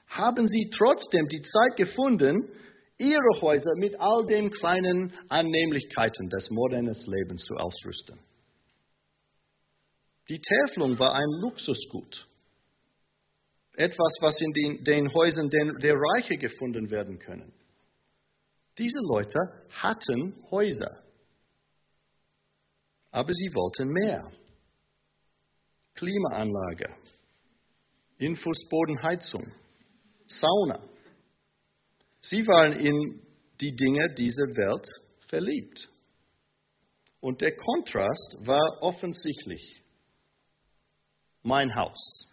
haben 0.07 0.47
sie 0.47 0.69
trotzdem 0.75 1.27
die 1.27 1.41
Zeit 1.41 1.75
gefunden, 1.75 2.49
ihre 2.97 3.41
Häuser 3.41 3.75
mit 3.77 3.99
all 3.99 4.25
den 4.25 4.49
kleinen 4.49 5.13
Annehmlichkeiten 5.29 6.29
des 6.29 6.49
modernen 6.49 6.95
Lebens 7.05 7.43
zu 7.43 7.55
ausrüsten. 7.55 8.19
Die 10.29 10.41
Täfelung 10.41 10.97
war 10.99 11.13
ein 11.13 11.29
Luxusgut. 11.41 12.27
Etwas, 13.73 14.17
was 14.21 14.41
in 14.41 14.51
den, 14.53 14.83
den 14.83 15.13
Häusern 15.13 15.49
der 15.49 15.95
Reiche 15.95 16.37
gefunden 16.37 16.89
werden 16.89 17.19
können. 17.19 17.53
Diese 18.77 18.99
Leute 19.11 19.39
hatten 19.71 20.43
Häuser, 20.51 21.03
aber 23.11 23.33
sie 23.33 23.53
wollten 23.53 23.89
mehr. 23.89 24.31
Klimaanlage, 25.93 26.95
Infußbodenheizung, 28.17 29.51
Sauna. 30.27 30.79
Sie 32.19 32.45
waren 32.47 32.73
in 32.73 33.21
die 33.59 33.75
Dinge 33.75 34.13
dieser 34.15 34.47
Welt 34.55 34.87
verliebt. 35.27 35.89
Und 37.19 37.41
der 37.41 37.55
Kontrast 37.55 38.37
war 38.39 38.81
offensichtlich. 38.81 39.83
Mein 41.43 41.73
Haus, 41.75 42.27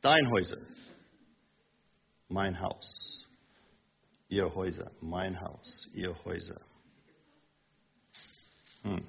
dein 0.00 0.30
Häuser, 0.30 0.60
mein 2.28 2.60
Haus, 2.60 3.26
ihr 4.28 4.54
Häuser, 4.54 4.90
mein 5.00 5.40
Haus, 5.40 5.88
ihr 5.92 6.14
Häuser. 6.24 6.60
Hm. 8.82 9.08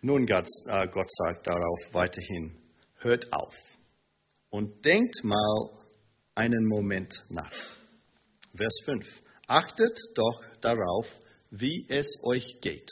Nun, 0.00 0.26
Gott, 0.26 0.48
äh, 0.66 0.88
Gott 0.88 1.10
sagt 1.10 1.46
darauf 1.46 1.80
weiterhin, 1.92 2.56
hört 2.98 3.30
auf 3.32 3.54
und 4.50 4.84
denkt 4.84 5.22
mal 5.24 5.70
einen 6.34 6.66
Moment 6.66 7.12
nach. 7.28 7.52
Vers 8.56 8.80
5. 8.84 9.06
Achtet 9.48 9.98
doch 10.14 10.40
darauf, 10.60 11.06
wie 11.50 11.86
es 11.88 12.08
euch 12.24 12.60
geht. 12.60 12.88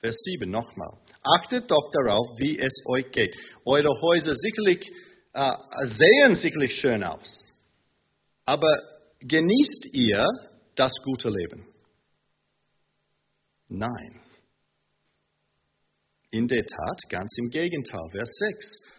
Vers 0.00 0.16
7 0.24 0.50
nochmal. 0.50 0.98
Achtet 1.22 1.70
doch 1.70 1.90
darauf, 1.92 2.38
wie 2.38 2.58
es 2.58 2.72
euch 2.86 3.10
geht. 3.12 3.34
Eure 3.64 3.88
Häuser 4.00 4.34
sicherlich, 4.34 4.90
äh, 5.32 5.52
sehen 5.96 6.34
sicherlich 6.34 6.74
schön 6.74 7.04
aus. 7.04 7.52
Aber 8.44 8.68
genießt 9.20 9.86
ihr 9.92 10.24
das 10.74 10.92
gute 11.04 11.28
Leben? 11.28 11.66
Nein. 13.68 14.20
In 16.30 16.48
der 16.48 16.66
Tat, 16.66 17.00
ganz 17.08 17.32
im 17.38 17.50
Gegenteil. 17.50 18.08
Vers 18.10 18.30
6. 18.38 18.91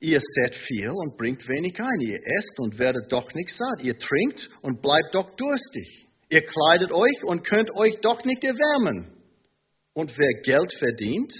Ihr 0.00 0.20
seht 0.20 0.54
viel 0.66 0.90
und 0.90 1.16
bringt 1.16 1.48
wenig 1.48 1.78
ein. 1.80 2.00
Ihr 2.00 2.18
esst 2.38 2.58
und 2.58 2.78
werdet 2.78 3.10
doch 3.10 3.32
nicht 3.34 3.50
satt. 3.50 3.82
Ihr 3.82 3.98
trinkt 3.98 4.50
und 4.62 4.82
bleibt 4.82 5.14
doch 5.14 5.34
durstig. 5.36 6.06
Ihr 6.28 6.42
kleidet 6.42 6.92
euch 6.92 7.24
und 7.24 7.46
könnt 7.46 7.70
euch 7.74 7.98
doch 8.02 8.24
nicht 8.24 8.44
erwärmen. 8.44 9.12
Und 9.94 10.16
wer 10.18 10.42
Geld 10.42 10.72
verdient, 10.78 11.32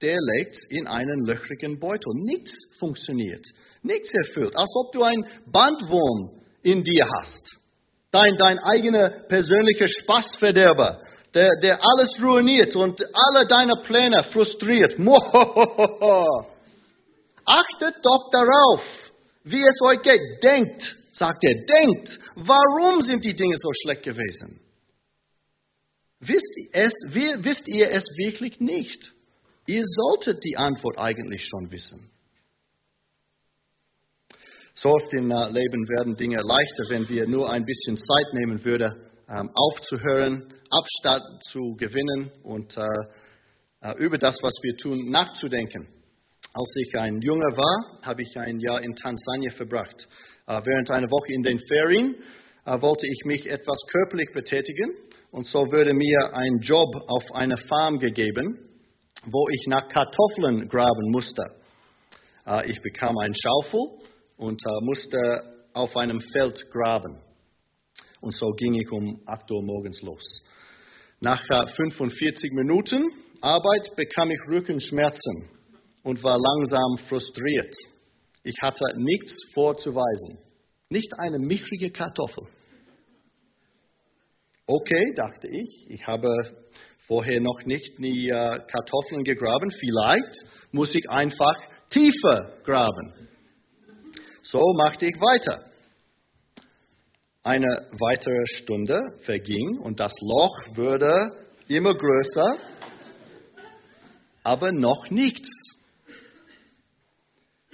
der 0.00 0.18
legt 0.34 0.58
in 0.70 0.88
einen 0.88 1.24
löchrigen 1.26 1.78
Beutel. 1.78 2.12
Nichts 2.14 2.52
funktioniert. 2.80 3.46
Nichts 3.82 4.12
erfüllt. 4.12 4.56
Als 4.56 4.74
ob 4.74 4.92
du 4.92 5.04
ein 5.04 5.24
Bandwurm 5.46 6.42
in 6.62 6.82
dir 6.82 7.04
hast. 7.18 7.56
Dein, 8.10 8.36
dein 8.36 8.58
eigener 8.58 9.10
persönlicher 9.28 9.88
Spaßverderber 9.88 11.00
der, 11.34 11.48
der 11.62 11.78
alles 11.80 12.20
ruiniert 12.22 12.76
und 12.76 13.00
alle 13.12 13.46
deine 13.46 13.74
Pläne 13.84 14.24
frustriert. 14.32 14.98
Achtet 17.44 17.96
doch 18.02 18.30
darauf, 18.30 18.82
wie 19.44 19.62
es 19.62 19.80
euch 19.82 20.02
geht. 20.02 20.42
Denkt, 20.42 20.96
sagt 21.12 21.44
er, 21.44 21.54
denkt, 21.64 22.18
warum 22.36 23.02
sind 23.02 23.24
die 23.24 23.34
Dinge 23.34 23.56
so 23.58 23.70
schlecht 23.82 24.02
gewesen? 24.02 24.60
Wisst, 26.20 26.52
es, 26.72 26.92
wisst 27.10 27.66
ihr 27.66 27.90
es 27.90 28.04
wirklich 28.16 28.60
nicht? 28.60 29.12
Ihr 29.66 29.82
solltet 29.84 30.44
die 30.44 30.56
Antwort 30.56 30.98
eigentlich 30.98 31.44
schon 31.44 31.70
wissen. 31.70 32.10
So 34.74 34.88
oft 34.88 35.12
im 35.12 35.28
Leben 35.28 35.88
werden 35.88 36.16
Dinge 36.16 36.40
leichter, 36.40 36.84
wenn 36.88 37.08
wir 37.08 37.26
nur 37.26 37.50
ein 37.50 37.64
bisschen 37.64 37.96
Zeit 37.96 38.32
nehmen 38.32 38.64
würden, 38.64 38.90
ähm, 39.28 39.50
aufzuhören, 39.54 40.54
Abstand 40.70 41.44
zu 41.44 41.74
gewinnen 41.76 42.30
und 42.42 42.76
äh, 42.76 42.84
äh, 43.82 43.96
über 43.98 44.16
das, 44.16 44.36
was 44.42 44.54
wir 44.62 44.76
tun, 44.76 45.10
nachzudenken. 45.10 45.88
Als 46.54 46.70
ich 46.76 46.94
ein 46.98 47.22
Junge 47.22 47.46
war, 47.56 48.02
habe 48.02 48.20
ich 48.20 48.36
ein 48.36 48.60
Jahr 48.60 48.82
in 48.82 48.94
Tansania 48.94 49.52
verbracht. 49.52 50.06
Äh, 50.46 50.60
während 50.62 50.90
einer 50.90 51.10
Woche 51.10 51.32
in 51.32 51.42
den 51.42 51.58
Ferien 51.58 52.14
wollte 52.64 53.06
ich 53.06 53.24
mich 53.24 53.50
etwas 53.50 53.78
körperlich 53.90 54.28
betätigen 54.32 54.92
und 55.32 55.46
so 55.48 55.60
wurde 55.66 55.94
mir 55.94 56.30
ein 56.32 56.60
Job 56.60 56.94
auf 57.08 57.24
einer 57.32 57.56
Farm 57.66 57.98
gegeben, 57.98 58.68
wo 59.24 59.48
ich 59.48 59.66
nach 59.66 59.88
Kartoffeln 59.88 60.68
graben 60.68 61.10
musste. 61.10 61.42
Ich 62.66 62.80
bekam 62.82 63.18
einen 63.18 63.34
Schaufel 63.34 63.80
und 64.36 64.62
musste 64.82 65.66
auf 65.72 65.96
einem 65.96 66.20
Feld 66.20 66.70
graben. 66.70 67.20
Und 68.20 68.36
so 68.36 68.50
ging 68.50 68.74
ich 68.74 68.88
um 68.92 69.20
8 69.26 69.50
Uhr 69.50 69.64
morgens 69.64 70.00
los. 70.02 70.44
Nach 71.18 71.44
45 71.44 72.52
Minuten 72.52 73.10
Arbeit 73.40 73.96
bekam 73.96 74.30
ich 74.30 74.38
Rückenschmerzen 74.52 75.50
und 76.02 76.22
war 76.22 76.38
langsam 76.38 76.98
frustriert. 77.08 77.74
Ich 78.44 78.56
hatte 78.60 78.84
nichts 78.96 79.32
vorzuweisen. 79.54 80.38
Nicht 80.88 81.12
eine 81.18 81.38
michrige 81.38 81.90
Kartoffel. 81.90 82.44
Okay, 84.66 85.12
dachte 85.14 85.48
ich, 85.48 85.86
ich 85.88 86.06
habe 86.06 86.28
vorher 87.06 87.40
noch 87.40 87.64
nicht 87.64 87.98
die 87.98 88.28
äh, 88.28 88.32
Kartoffeln 88.32 89.24
gegraben. 89.24 89.70
Vielleicht 89.70 90.46
muss 90.72 90.94
ich 90.94 91.08
einfach 91.08 91.54
tiefer 91.90 92.58
graben. 92.64 93.28
So 94.42 94.60
machte 94.84 95.06
ich 95.06 95.14
weiter. 95.14 95.64
Eine 97.42 97.66
weitere 97.98 98.46
Stunde 98.56 99.00
verging 99.22 99.78
und 99.80 99.98
das 99.98 100.12
Loch 100.20 100.76
wurde 100.76 101.16
immer 101.68 101.94
größer, 101.94 102.56
aber 104.44 104.72
noch 104.72 105.10
nichts. 105.10 105.50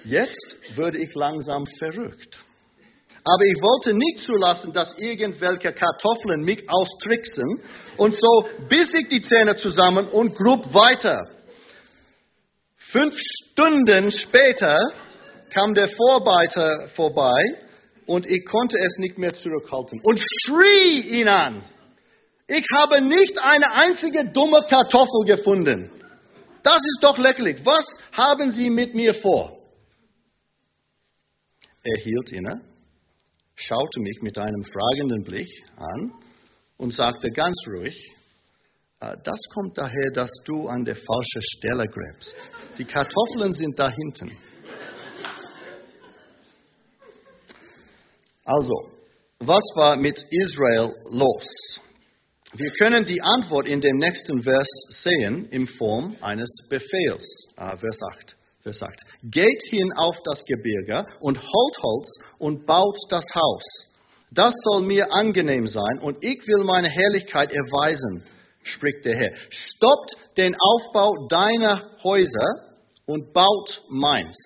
Jetzt 0.05 0.57
würde 0.77 0.99
ich 0.99 1.15
langsam 1.15 1.65
verrückt. 1.79 2.39
Aber 3.25 3.45
ich 3.45 3.61
wollte 3.61 3.95
nicht 3.95 4.25
zulassen, 4.25 4.73
dass 4.73 4.95
irgendwelche 4.97 5.73
Kartoffeln 5.73 6.43
mich 6.45 6.65
austricksen. 6.69 7.63
Und 7.97 8.15
so 8.15 8.49
biss 8.69 8.89
ich 8.95 9.09
die 9.09 9.23
Zähne 9.23 9.57
zusammen 9.57 10.09
und 10.09 10.35
grub 10.35 10.73
weiter. 10.73 11.19
Fünf 12.91 13.15
Stunden 13.19 14.11
später 14.13 14.79
kam 15.53 15.75
der 15.75 15.89
Vorarbeiter 15.89 16.89
vorbei 16.95 17.43
und 18.07 18.27
ich 18.27 18.47
konnte 18.47 18.79
es 18.79 18.97
nicht 18.99 19.19
mehr 19.19 19.35
zurückhalten 19.35 20.01
und 20.05 20.19
schrie 20.45 21.01
ihn 21.21 21.29
an. 21.29 21.65
Ich 22.47 22.65
habe 22.75 23.03
nicht 23.03 23.39
eine 23.43 23.73
einzige 23.73 24.31
dumme 24.33 24.61
Kartoffel 24.71 25.27
gefunden. 25.27 25.91
Das 26.63 26.77
ist 26.79 26.99
doch 27.03 27.19
lächerlich. 27.19 27.59
Was 27.65 27.85
haben 28.13 28.53
Sie 28.53 28.71
mit 28.71 28.95
mir 28.95 29.15
vor? 29.15 29.58
Er 31.83 32.03
hielt 32.03 32.33
inne, 32.33 32.61
schaute 33.55 34.01
mich 34.01 34.19
mit 34.23 34.39
einem 34.39 34.63
fragenden 34.65 35.23
Blick 35.23 35.49
an 35.77 36.13
und 36.77 36.93
sagte 36.93 37.31
ganz 37.31 37.57
ruhig, 37.69 37.95
äh, 39.01 39.17
das 39.23 39.41
kommt 39.55 39.79
daher, 39.79 40.11
dass 40.13 40.31
du 40.45 40.69
an 40.69 40.85
der 40.85 40.97
falschen 40.97 41.43
Stelle 41.57 41.85
gräbst. 41.85 42.37
Die 42.79 42.85
Kartoffeln 42.85 43.53
sind 43.53 43.79
da 43.79 43.91
hinten. 43.91 44.37
Also, 48.45 48.73
was 49.41 49.63
war 49.77 49.97
mit 49.97 50.25
Israel 50.31 50.93
los? 51.11 51.81
Wir 52.55 52.71
können 52.79 53.05
die 53.05 53.21
Antwort 53.21 53.69
in 53.69 53.81
dem 53.81 53.99
nächsten 53.99 54.43
Vers 54.43 54.69
sehen 54.89 55.49
in 55.51 55.67
Form 55.67 56.17
eines 56.23 56.49
Befehls. 56.69 57.25
Ah, 57.57 57.77
Vers 57.77 57.99
8. 58.21 58.38
Vers 58.69 58.83
8. 58.83 59.01
Geht 59.23 59.63
hin 59.71 59.93
auf 59.97 60.17
das 60.25 60.45
Gebirge 60.45 61.05
und 61.21 61.39
holt 61.39 61.79
Holz 61.83 62.09
und 62.39 62.67
baut 62.67 62.99
das 63.09 63.25
Haus. 63.35 63.65
Das 64.31 64.53
soll 64.65 64.83
mir 64.83 65.11
angenehm 65.11 65.67
sein 65.67 66.01
und 66.03 66.23
ich 66.23 66.47
will 66.47 66.65
meine 66.65 66.91
Herrlichkeit 66.91 67.51
erweisen, 67.51 68.25
spricht 68.63 69.07
der 69.07 69.17
Herr. 69.17 69.33
Stoppt 69.49 70.17
den 70.37 70.55
Aufbau 70.55 71.27
deiner 71.29 71.97
Häuser 72.05 72.77
und 73.07 73.33
baut 73.33 73.83
meins. 73.89 74.37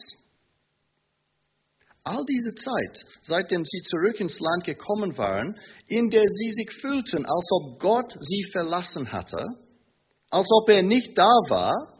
All 2.05 2.25
diese 2.29 2.55
Zeit, 2.55 3.05
seitdem 3.23 3.65
sie 3.65 3.81
zurück 3.83 4.21
ins 4.21 4.39
Land 4.39 4.65
gekommen 4.65 5.19
waren, 5.19 5.57
in 5.89 6.11
der 6.11 6.23
sie 6.23 6.51
sich 6.51 6.81
fühlten, 6.81 7.27
als 7.27 7.49
ob 7.51 7.81
Gott 7.81 8.13
sie 8.21 8.45
verlassen 8.53 9.11
hatte, 9.11 9.45
als 10.31 10.47
ob 10.51 10.69
er 10.69 10.83
nicht 10.85 11.19
da 11.19 11.31
war, 11.49 11.92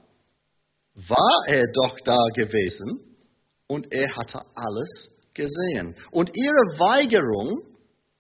war 0.95 1.39
er 1.47 1.67
doch 1.73 1.99
da 2.05 2.19
gewesen 2.35 3.17
und 3.67 3.93
er 3.93 4.15
hatte 4.15 4.43
alles 4.55 5.09
gesehen. 5.35 5.97
Und 6.11 6.31
ihre 6.35 6.79
Weigerung, 6.79 7.63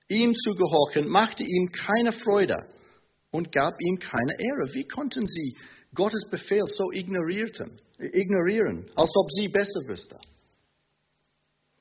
ihm 0.09 0.35
zu 0.35 0.55
gehorchen, 0.55 1.09
machte 1.09 1.43
ihm 1.43 1.69
keine 1.69 2.13
Freude 2.13 2.57
und 3.31 3.53
gab 3.53 3.75
ihm 3.81 3.99
keine 3.99 4.33
Ehre. 4.39 4.73
Wie 4.75 4.87
konnten 4.87 5.27
sie 5.27 5.57
Gottes 5.95 6.25
Befehl 6.31 6.67
so 6.67 6.91
ignorieren, 6.93 7.81
als 8.95 9.11
ob 9.17 9.31
sie 9.33 9.49
besser 9.49 9.81
wüssten? 9.87 10.19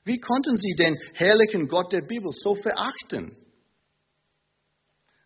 Wie 0.04 0.20
konnten 0.20 0.58
sie 0.58 0.74
den 0.76 0.98
herrlichen 1.14 1.68
Gott 1.68 1.94
der 1.94 2.02
Bibel 2.02 2.32
so 2.32 2.56
verachten? 2.56 3.38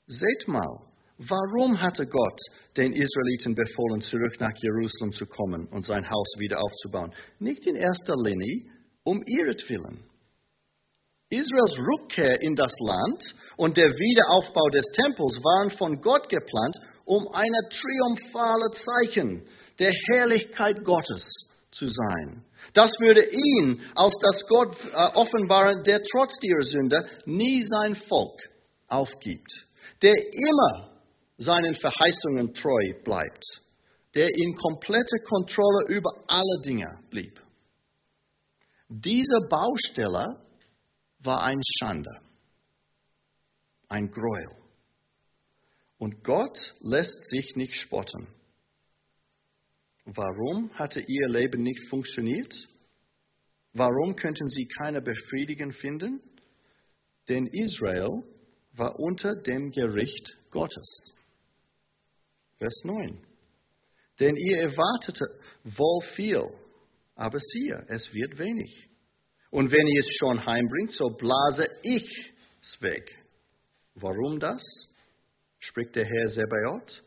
Seht 0.07 0.47
mal, 0.47 0.85
warum 1.17 1.81
hatte 1.81 2.05
Gott 2.07 2.39
den 2.77 2.93
Israeliten 2.93 3.55
befohlen, 3.55 4.01
zurück 4.01 4.39
nach 4.39 4.53
Jerusalem 4.57 5.13
zu 5.13 5.25
kommen 5.25 5.67
und 5.67 5.85
sein 5.85 6.09
Haus 6.09 6.35
wieder 6.39 6.59
aufzubauen? 6.61 7.13
Nicht 7.39 7.65
in 7.65 7.75
erster 7.75 8.15
Linie 8.15 8.65
um 9.03 9.23
ihretwillen. 9.25 10.03
Israels 11.29 11.77
Rückkehr 11.79 12.41
in 12.41 12.55
das 12.55 12.73
Land 12.79 13.35
und 13.57 13.77
der 13.77 13.89
Wiederaufbau 13.89 14.69
des 14.69 14.85
Tempels 14.91 15.37
waren 15.43 15.71
von 15.71 16.01
Gott 16.01 16.29
geplant, 16.29 16.75
um 17.05 17.27
ein 17.33 17.51
triumphales 17.69 18.83
Zeichen 18.83 19.47
der 19.79 19.91
Herrlichkeit 19.91 20.83
Gottes 20.83 21.25
zu 21.71 21.87
sein. 21.87 22.43
Das 22.73 22.91
würde 22.99 23.23
ihn 23.25 23.81
als 23.95 24.15
das 24.21 24.45
Gott 24.47 24.75
äh, 24.85 25.17
offenbaren, 25.17 25.83
der 25.83 26.01
trotz 26.03 26.33
ihrer 26.41 26.63
Sünde 26.63 27.05
nie 27.25 27.63
sein 27.63 27.95
Volk 27.95 28.39
aufgibt, 28.87 29.67
der 30.01 30.13
immer 30.13 30.94
seinen 31.37 31.75
Verheißungen 31.75 32.53
treu 32.53 32.93
bleibt, 33.03 33.43
der 34.13 34.29
in 34.29 34.55
kompletter 34.55 35.19
Kontrolle 35.25 35.87
über 35.89 36.11
alle 36.27 36.61
Dinge 36.63 36.99
blieb. 37.09 37.41
Diese 38.87 39.39
Baustelle 39.49 40.41
war 41.19 41.43
ein 41.43 41.59
Schande, 41.79 42.21
ein 43.89 44.09
Gräuel. 44.11 44.55
Und 45.97 46.23
Gott 46.23 46.75
lässt 46.81 47.29
sich 47.29 47.55
nicht 47.55 47.73
spotten. 47.75 48.27
Warum 50.05 50.71
hatte 50.73 51.01
ihr 51.01 51.27
Leben 51.27 51.63
nicht 51.63 51.89
funktioniert? 51.89 52.53
Warum 53.73 54.15
könnten 54.15 54.47
sie 54.47 54.67
keine 54.67 55.01
Befriedigung 55.01 55.71
finden? 55.71 56.21
Denn 57.27 57.47
Israel 57.47 58.23
war 58.73 58.99
unter 58.99 59.35
dem 59.35 59.71
Gericht 59.71 60.37
Gottes. 60.51 61.14
Vers 62.57 62.81
9. 62.83 63.17
Denn 64.19 64.35
ihr 64.37 64.61
erwartete 64.61 65.25
wohl 65.63 66.01
viel, 66.15 66.43
aber 67.15 67.39
siehe, 67.39 67.85
es 67.89 68.13
wird 68.13 68.37
wenig. 68.37 68.89
Und 69.51 69.71
wenn 69.71 69.87
ihr 69.87 69.99
es 69.99 70.15
schon 70.17 70.45
heimbringt, 70.45 70.91
so 70.91 71.09
blase 71.09 71.67
ich 71.83 72.33
es 72.61 72.81
weg. 72.81 73.17
Warum 73.95 74.39
das? 74.39 74.63
spricht 75.59 75.95
der 75.95 76.05
Herr 76.05 76.27
Sebaot 76.27 77.01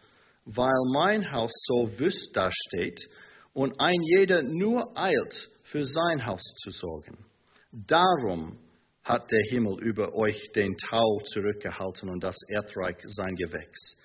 weil 0.48 0.80
mein 0.92 1.30
Haus 1.30 1.52
so 1.66 1.90
wüst 1.98 2.34
dasteht 2.34 3.08
und 3.52 3.78
ein 3.78 4.00
jeder 4.00 4.42
nur 4.42 4.96
eilt, 4.96 5.50
für 5.64 5.84
sein 5.84 6.24
Haus 6.24 6.42
zu 6.62 6.70
sorgen. 6.70 7.26
Darum 7.70 8.58
hat 9.02 9.30
der 9.30 9.42
Himmel 9.50 9.78
über 9.82 10.14
euch 10.14 10.50
den 10.54 10.74
Tau 10.88 11.20
zurückgehalten 11.32 12.08
und 12.08 12.24
das 12.24 12.36
Erdreich 12.48 12.96
sein 13.04 13.36
Gewächs. 13.36 13.97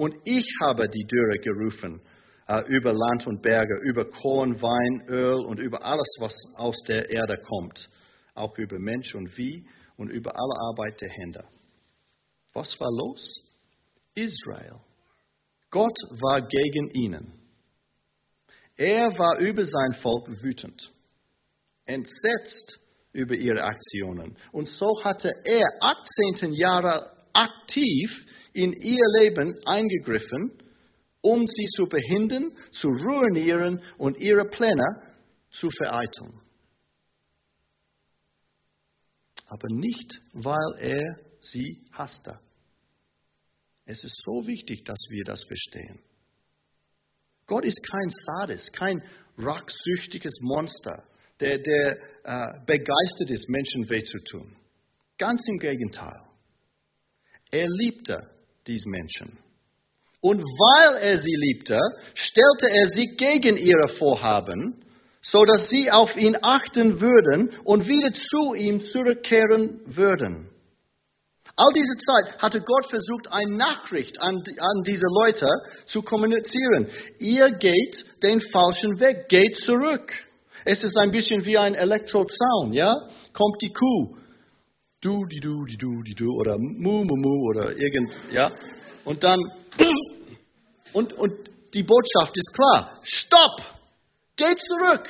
Und 0.00 0.14
ich 0.24 0.46
habe 0.62 0.88
die 0.88 1.04
Dürre 1.04 1.38
gerufen 1.40 2.00
äh, 2.48 2.62
über 2.68 2.90
Land 2.94 3.26
und 3.26 3.42
Berge, 3.42 3.78
über 3.82 4.06
Korn, 4.08 4.62
Wein, 4.62 5.06
Öl 5.10 5.44
und 5.44 5.60
über 5.60 5.84
alles, 5.84 6.16
was 6.18 6.34
aus 6.54 6.82
der 6.88 7.10
Erde 7.10 7.36
kommt, 7.36 7.90
auch 8.32 8.56
über 8.56 8.78
Mensch 8.78 9.14
und 9.14 9.28
Vieh 9.28 9.66
und 9.98 10.08
über 10.08 10.30
alle 10.30 10.70
Arbeit 10.70 10.98
der 11.02 11.10
Hände. 11.10 11.44
Was 12.54 12.80
war 12.80 12.88
los? 12.90 13.42
Israel 14.14 14.80
Gott 15.70 15.98
war 16.22 16.48
gegen 16.48 16.90
ihnen. 16.94 17.34
Er 18.78 19.18
war 19.18 19.36
über 19.36 19.66
sein 19.66 19.92
Volk 20.00 20.30
wütend, 20.42 20.90
entsetzt 21.84 22.80
über 23.12 23.34
ihre 23.34 23.62
Aktionen. 23.62 24.34
Und 24.50 24.66
so 24.66 25.04
hatte 25.04 25.30
er 25.44 25.66
18 25.82 26.54
Jahre 26.54 27.10
aktiv 27.34 28.10
in 28.52 28.72
ihr 28.72 29.04
Leben 29.18 29.54
eingegriffen, 29.64 30.52
um 31.22 31.46
sie 31.46 31.66
zu 31.76 31.86
behindern, 31.86 32.52
zu 32.72 32.88
ruinieren 32.88 33.82
und 33.98 34.18
ihre 34.18 34.44
Pläne 34.46 35.16
zu 35.50 35.70
vereiteln. 35.70 36.40
Aber 39.46 39.68
nicht, 39.68 40.20
weil 40.32 40.78
er 40.78 41.18
sie 41.40 41.84
hasste. 41.92 42.38
Es 43.84 44.04
ist 44.04 44.22
so 44.24 44.46
wichtig, 44.46 44.84
dass 44.84 45.00
wir 45.10 45.24
das 45.24 45.42
verstehen. 45.44 46.00
Gott 47.46 47.64
ist 47.64 47.80
kein 47.82 48.08
Sadist, 48.08 48.72
kein 48.72 49.02
rachsüchtiges 49.36 50.34
Monster, 50.40 51.02
der, 51.40 51.58
der 51.58 51.98
äh, 52.22 52.60
begeistert 52.66 53.30
ist, 53.30 53.48
Menschen 53.48 53.90
weh 53.90 54.02
zu 54.04 54.18
tun. 54.30 54.56
Ganz 55.18 55.42
im 55.48 55.58
Gegenteil. 55.58 56.22
Er 57.50 57.66
liebte 57.68 58.16
diese 58.70 58.88
Menschen. 58.88 59.38
Und 60.20 60.42
weil 60.42 61.02
er 61.02 61.18
sie 61.18 61.34
liebte, 61.34 61.78
stellte 62.14 62.68
er 62.70 62.86
sie 62.88 63.16
gegen 63.16 63.56
ihre 63.56 63.88
Vorhaben, 63.98 64.84
so 65.22 65.44
dass 65.44 65.68
sie 65.68 65.90
auf 65.90 66.16
ihn 66.16 66.36
achten 66.40 67.00
würden 67.00 67.50
und 67.64 67.88
wieder 67.88 68.12
zu 68.12 68.54
ihm 68.54 68.80
zurückkehren 68.80 69.80
würden. 69.86 70.48
All 71.56 71.72
diese 71.74 71.96
Zeit 72.06 72.38
hatte 72.38 72.60
Gott 72.60 72.86
versucht, 72.88 73.26
eine 73.30 73.56
Nachricht 73.56 74.20
an, 74.20 74.36
an 74.36 74.82
diese 74.86 75.06
Leute 75.22 75.48
zu 75.86 76.02
kommunizieren. 76.02 76.88
Ihr 77.18 77.50
geht 77.52 78.04
den 78.22 78.40
falschen 78.52 78.98
Weg, 79.00 79.28
geht 79.28 79.56
zurück. 79.56 80.12
Es 80.64 80.82
ist 80.82 80.96
ein 80.96 81.10
bisschen 81.10 81.44
wie 81.44 81.58
ein 81.58 81.74
Elektrozaun, 81.74 82.72
ja? 82.72 82.94
Kommt 83.32 83.60
die 83.62 83.72
Kuh, 83.72 84.16
du, 85.00 85.26
die 85.26 85.40
du, 85.40 85.64
die 85.64 85.76
du, 85.76 86.02
die 86.02 86.14
du, 86.14 86.32
oder 86.32 86.58
mu, 86.58 87.04
mu, 87.04 87.16
mu, 87.16 87.48
oder 87.50 87.76
irgend, 87.76 88.10
ja? 88.32 88.50
Und 89.04 89.22
dann, 89.22 89.38
und, 90.92 91.12
und 91.14 91.32
die 91.74 91.82
Botschaft 91.82 92.36
ist 92.36 92.52
klar, 92.54 93.00
stopp, 93.02 93.56
geht 94.36 94.58
zurück. 94.58 95.08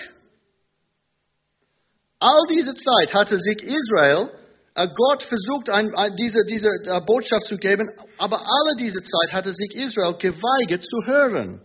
All 2.18 2.40
diese 2.50 2.74
Zeit 2.74 3.14
hatte 3.14 3.38
sich 3.38 3.62
Israel 3.62 4.30
äh, 4.74 4.88
Gott 4.94 5.22
versucht, 5.24 5.68
diese, 6.18 6.44
diese 6.46 6.68
uh, 6.86 7.04
Botschaft 7.04 7.44
zu 7.44 7.56
geben, 7.56 7.88
aber 8.18 8.38
alle 8.38 8.76
diese 8.78 9.02
Zeit 9.02 9.32
hatte 9.32 9.52
sich 9.52 9.74
Israel 9.74 10.14
geweigert 10.18 10.84
zu 10.84 10.96
hören. 11.06 11.60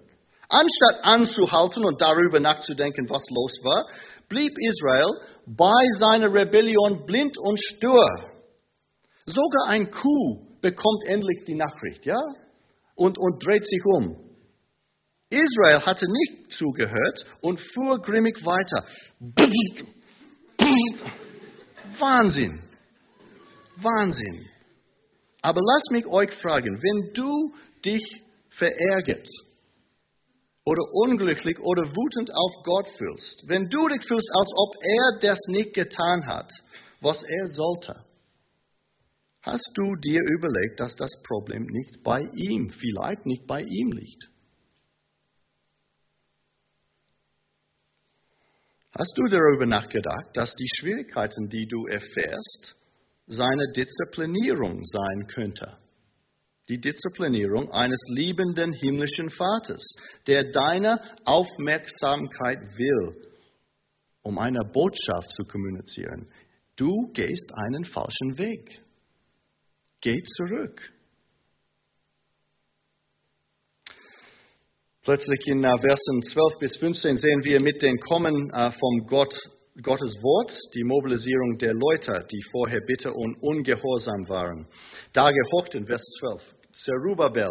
Anstatt 0.50 1.04
anzuhalten 1.04 1.86
und 1.86 2.02
darüber 2.02 2.40
nachzudenken, 2.40 3.08
was 3.10 3.24
los 3.30 3.54
war, 3.64 3.86
blieb 4.30 4.52
Israel 4.60 5.10
bei 5.46 5.84
seiner 5.98 6.34
Rebellion 6.34 7.06
blind 7.06 7.38
und 7.38 7.60
stur. 7.60 8.06
Sogar 9.26 9.70
ein 9.70 9.90
Kuh 9.92 10.46
bekommt 10.62 11.04
endlich 11.08 11.44
die 11.48 11.56
Nachricht, 11.56 12.06
ja? 12.06 12.20
Und, 12.96 13.18
und 13.18 13.44
dreht 13.46 13.66
sich 13.66 13.82
um. 13.86 14.26
Israel 15.30 15.82
hatte 15.86 16.06
nicht 16.08 16.52
zugehört 16.52 17.26
und 17.42 17.60
fuhr 17.74 18.00
grimmig 18.02 18.38
weiter. 18.46 18.86
Wahnsinn. 22.00 22.62
Wahnsinn. 23.78 24.46
Aber 25.42 25.62
lasst 25.62 25.92
mich 25.92 26.06
euch 26.08 26.32
fragen, 26.42 26.82
wenn 26.82 27.14
du 27.14 27.54
dich 27.84 28.04
verärgert 28.50 29.28
oder 30.66 30.82
unglücklich 30.92 31.60
oder 31.60 31.84
wütend 31.84 32.32
auf 32.34 32.64
Gott 32.64 32.88
fühlst, 32.98 33.44
wenn 33.48 33.70
du 33.70 33.88
dich 33.88 34.04
fühlst, 34.08 34.30
als 34.34 34.52
ob 34.58 34.76
er 34.82 35.20
das 35.22 35.40
nicht 35.48 35.74
getan 35.74 36.26
hat, 36.26 36.52
was 37.02 37.22
er 37.24 37.48
sollte, 37.48 38.04
hast 39.42 39.70
du 39.76 39.96
dir 39.96 40.22
überlegt, 40.38 40.80
dass 40.80 40.96
das 40.96 41.12
Problem 41.22 41.66
nicht 41.66 42.04
bei 42.04 42.22
ihm, 42.34 42.70
vielleicht 42.70 43.26
nicht 43.28 43.46
bei 43.46 43.62
ihm 43.62 43.92
liegt? 43.92 44.30
Hast 48.98 49.14
du 49.18 49.24
darüber 49.28 49.66
nachgedacht, 49.66 50.30
dass 50.34 50.56
die 50.56 50.70
Schwierigkeiten, 50.80 51.50
die 51.50 51.68
du 51.68 51.86
erfährst, 51.86 52.76
seine 53.28 53.72
Disziplinierung 53.76 54.84
sein 54.84 55.28
könnte. 55.28 55.78
Die 56.68 56.80
Disziplinierung 56.80 57.72
eines 57.72 58.00
liebenden 58.10 58.74
himmlischen 58.74 59.30
Vaters, 59.30 59.84
der 60.26 60.52
deine 60.52 61.00
Aufmerksamkeit 61.24 62.60
will 62.78 63.26
um 64.26 64.40
eine 64.40 64.62
Botschaft 64.74 65.30
zu 65.30 65.44
kommunizieren. 65.46 66.28
Du 66.76 67.12
gehst 67.14 67.52
einen 67.54 67.86
falschen 67.86 68.38
Weg. 68.38 68.82
Geh 70.02 70.22
zurück. 70.24 70.92
Plötzlich 75.04 75.40
in 75.46 75.64
äh, 75.64 75.68
Versen 75.68 76.22
12 76.24 76.58
bis 76.60 76.76
15 76.78 77.18
sehen 77.18 77.44
wir 77.44 77.62
mit 77.62 77.84
dem 77.84 77.98
Kommen 78.00 78.50
äh, 78.52 78.72
vom 78.72 79.06
Gott, 79.06 79.36
Gottes 79.84 80.16
Wort 80.24 80.52
die 80.74 80.84
Mobilisierung 80.84 81.60
der 81.60 81.76
Leute, 81.76 82.26
die 82.32 82.42
vorher 82.52 82.82
bitter 82.82 83.16
und 83.16 83.38
ungehorsam 83.44 84.28
waren. 84.28 84.68
Da 85.14 85.30
gehockt 85.30 85.76
in 85.76 85.86
Vers 85.86 86.02
12 86.20 86.55
Zerubabel, 86.84 87.50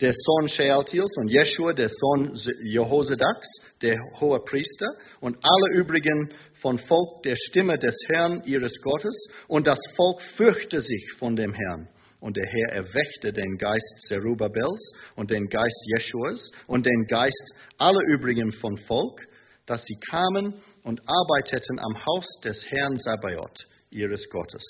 der 0.00 0.12
Sohn 0.12 0.48
Shealtiels 0.48 1.16
und 1.16 1.28
Jeschua, 1.28 1.72
der 1.72 1.88
Sohn 1.88 2.34
Jehosadaks, 2.64 3.48
der 3.80 3.96
hohe 4.20 4.40
Priester 4.40 4.88
und 5.20 5.36
alle 5.40 5.80
übrigen 5.80 6.32
von 6.60 6.78
Volk 6.78 7.22
der 7.24 7.36
Stimme 7.36 7.78
des 7.78 7.96
Herrn 8.08 8.42
ihres 8.44 8.80
Gottes 8.82 9.28
und 9.48 9.66
das 9.66 9.78
Volk 9.94 10.20
fürchte 10.36 10.80
sich 10.80 11.12
von 11.18 11.36
dem 11.36 11.52
Herrn. 11.52 11.88
Und 12.20 12.36
der 12.36 12.46
Herr 12.46 12.84
erweckte 12.84 13.32
den 13.32 13.56
Geist 13.56 14.06
Zerubabels 14.08 14.92
und 15.14 15.30
den 15.30 15.48
Geist 15.48 15.86
Jeschuas 15.94 16.50
und 16.66 16.84
den 16.84 17.06
Geist 17.06 17.54
aller 17.78 18.00
übrigen 18.08 18.52
von 18.52 18.76
Volk, 18.78 19.20
dass 19.66 19.84
sie 19.84 19.98
kamen 20.10 20.54
und 20.82 21.00
arbeiteten 21.06 21.78
am 21.78 22.04
Haus 22.04 22.26
des 22.42 22.64
Herrn 22.70 22.96
Sabaoth, 22.96 23.66
ihres 23.90 24.28
Gottes. 24.30 24.64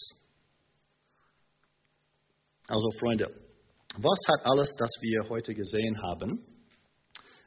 Also 2.67 2.91
Freunde, 2.99 3.46
was 3.99 4.19
hat 4.29 4.45
alles, 4.45 4.75
das 4.79 4.91
wir 5.01 5.29
heute 5.29 5.55
gesehen 5.55 6.03
haben, 6.03 6.45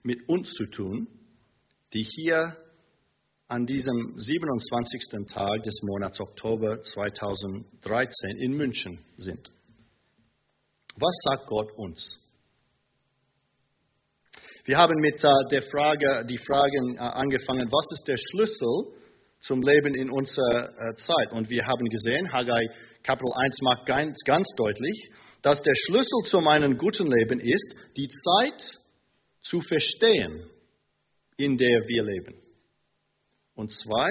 mit 0.03 0.27
uns 0.27 0.51
zu 0.53 0.65
tun, 0.65 1.07
die 1.93 2.03
hier 2.03 2.57
an 3.47 3.65
diesem 3.65 4.13
27. 4.17 5.27
Tag 5.27 5.63
des 5.63 5.81
Monats 5.81 6.19
Oktober 6.19 6.81
2013 6.81 8.37
in 8.37 8.53
München 8.53 8.99
sind? 9.17 9.51
Was 10.95 11.15
sagt 11.23 11.47
Gott 11.47 11.71
uns? 11.77 12.19
Wir 14.65 14.77
haben 14.77 14.99
mit 14.99 15.23
äh, 15.23 15.29
der 15.49 15.63
Frage, 15.63 16.25
die 16.25 16.37
Fragen 16.37 16.95
äh, 16.95 16.99
angefangen, 16.99 17.71
was 17.71 17.85
ist 17.97 18.07
der 18.07 18.17
Schlüssel 18.17 18.93
zum 19.41 19.61
Leben 19.61 19.95
in 19.95 20.11
unserer 20.11 20.69
äh, 20.69 20.95
Zeit? 20.95 21.31
Und 21.31 21.49
wir 21.49 21.65
haben 21.65 21.85
gesehen, 21.89 22.31
Haggai 22.31 22.61
Kapitel 23.01 23.31
1 23.33 23.61
macht 23.61 23.85
ganz, 23.87 24.15
ganz 24.25 24.47
deutlich, 24.57 25.09
dass 25.41 25.61
der 25.61 25.73
Schlüssel 25.75 26.23
zu 26.25 26.41
meinem 26.41 26.77
guten 26.77 27.07
Leben 27.07 27.39
ist, 27.39 27.75
die 27.95 28.07
Zeit 28.07 28.79
zu 29.41 29.61
verstehen, 29.61 30.49
in 31.37 31.57
der 31.57 31.87
wir 31.87 32.03
leben. 32.03 32.35
Und 33.55 33.71
zwei, 33.71 34.09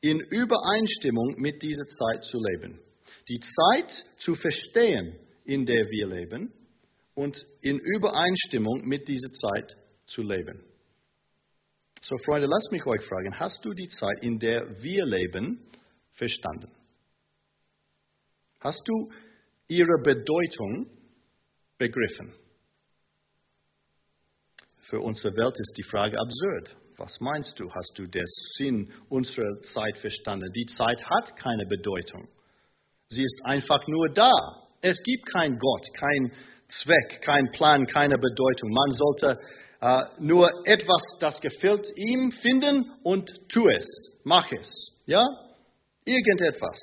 in 0.00 0.20
Übereinstimmung 0.20 1.34
mit 1.38 1.62
dieser 1.62 1.86
Zeit 1.86 2.24
zu 2.24 2.38
leben. 2.38 2.80
Die 3.28 3.40
Zeit 3.40 4.06
zu 4.18 4.34
verstehen, 4.34 5.18
in 5.44 5.66
der 5.66 5.84
wir 5.90 6.06
leben 6.06 6.52
und 7.14 7.36
in 7.62 7.78
Übereinstimmung 7.78 8.86
mit 8.86 9.08
dieser 9.08 9.30
Zeit 9.30 9.76
zu 10.06 10.22
leben. 10.22 10.62
So, 12.02 12.16
Freunde, 12.18 12.46
lasst 12.46 12.70
mich 12.70 12.86
euch 12.86 13.02
fragen, 13.04 13.38
hast 13.38 13.64
du 13.64 13.72
die 13.72 13.88
Zeit, 13.88 14.22
in 14.22 14.38
der 14.38 14.80
wir 14.82 15.04
leben, 15.04 15.66
verstanden? 16.12 16.70
Hast 18.60 18.86
du 18.86 19.10
ihre 19.68 20.02
Bedeutung 20.02 20.86
begriffen? 21.78 22.34
Für 24.88 25.00
unsere 25.00 25.36
Welt 25.36 25.54
ist 25.58 25.74
die 25.76 25.82
Frage 25.82 26.16
absurd. 26.18 26.76
Was 26.96 27.20
meinst 27.20 27.60
du? 27.60 27.70
Hast 27.70 27.92
du 27.96 28.06
den 28.06 28.24
Sinn 28.56 28.90
unserer 29.08 29.60
Zeit 29.62 29.98
verstanden? 29.98 30.50
Die 30.52 30.66
Zeit 30.66 31.00
hat 31.04 31.36
keine 31.36 31.66
Bedeutung. 31.66 32.26
Sie 33.08 33.22
ist 33.22 33.40
einfach 33.44 33.86
nur 33.86 34.08
da. 34.12 34.32
Es 34.80 35.00
gibt 35.02 35.26
keinen 35.30 35.58
Gott, 35.58 35.86
keinen 35.94 36.32
Zweck, 36.68 37.22
keinen 37.22 37.50
Plan, 37.52 37.86
keine 37.86 38.16
Bedeutung. 38.16 38.70
Man 38.70 38.90
sollte 38.90 39.40
äh, 39.80 40.00
nur 40.20 40.50
etwas, 40.66 41.02
das 41.20 41.40
gefällt 41.40 41.86
ihm, 41.96 42.32
finden 42.32 42.90
und 43.02 43.30
tu 43.48 43.68
es, 43.68 44.18
mach 44.24 44.50
es. 44.52 44.92
Ja? 45.06 45.24
Irgendetwas. 46.04 46.78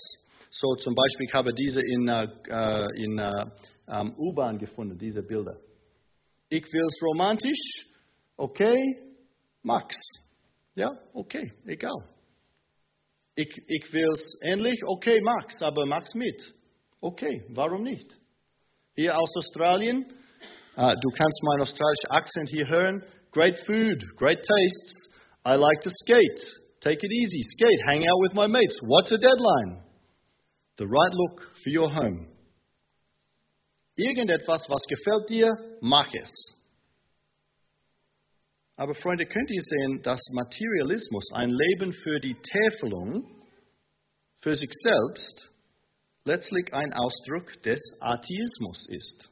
So 0.58 0.74
zum 0.76 0.96
Beispiel, 0.96 1.28
ich 1.28 1.34
habe 1.34 1.54
diese 1.54 1.82
in, 1.82 2.08
äh, 2.08 2.86
in 2.96 3.18
äh, 3.18 4.12
U-Bahn 4.18 4.58
gefunden, 4.58 4.98
diese 4.98 5.22
Bilder. 5.22 5.58
Ich 6.48 6.64
will 6.72 6.82
es 6.82 7.02
romantisch, 7.02 7.90
okay, 8.38 8.80
Max. 9.64 9.98
Ja, 10.76 10.98
okay, 11.14 11.52
egal. 11.66 11.98
Ich, 13.36 13.50
ich 13.68 13.92
will 13.92 14.08
es 14.14 14.40
ähnlich, 14.44 14.80
okay, 14.86 15.20
Max, 15.22 15.62
aber 15.62 15.86
Max 15.86 16.14
mit. 16.14 16.54
Okay, 17.02 17.44
warum 17.50 17.84
nicht? 17.84 18.08
Hier 18.96 19.18
aus 19.18 19.36
Australien, 19.36 20.06
uh, 20.78 20.94
du 21.02 21.10
kannst 21.18 21.44
meinen 21.44 21.64
australischen 21.64 22.12
Akzent 22.12 22.50
hier 22.50 22.68
hören. 22.70 23.04
Great 23.32 23.60
food, 23.66 24.02
great 24.16 24.42
tastes. 24.42 25.12
I 25.46 25.56
like 25.56 25.82
to 25.82 25.90
skate. 25.90 26.62
Take 26.80 27.06
it 27.06 27.12
easy, 27.12 27.42
skate, 27.42 27.82
hang 27.88 28.04
out 28.04 28.22
with 28.22 28.34
my 28.34 28.48
mates. 28.48 28.80
What's 28.84 29.12
a 29.12 29.18
deadline? 29.18 29.85
The 30.78 30.86
right 30.86 31.14
look 31.14 31.42
for 31.64 31.70
your 31.70 31.90
home. 31.90 32.28
Irgendetwas, 33.98 34.68
was 34.68 34.82
gefällt 34.90 35.30
dir, 35.30 35.52
mach 35.82 36.10
es. 36.14 36.54
Aber 38.76 38.94
Freunde, 38.94 39.26
könnt 39.26 39.50
ihr 39.52 39.62
sehen, 39.62 40.02
dass 40.02 40.20
Materialismus 40.34 41.32
ein 41.34 41.50
Leben 41.50 41.94
für 41.94 42.20
die 42.20 42.36
Täfelung, 42.36 43.24
für 44.42 44.56
sich 44.56 44.70
selbst, 44.82 45.50
letztlich 46.26 46.74
ein 46.74 46.92
Ausdruck 46.94 47.62
des 47.62 47.82
Atheismus 48.02 48.90
ist. 48.90 49.30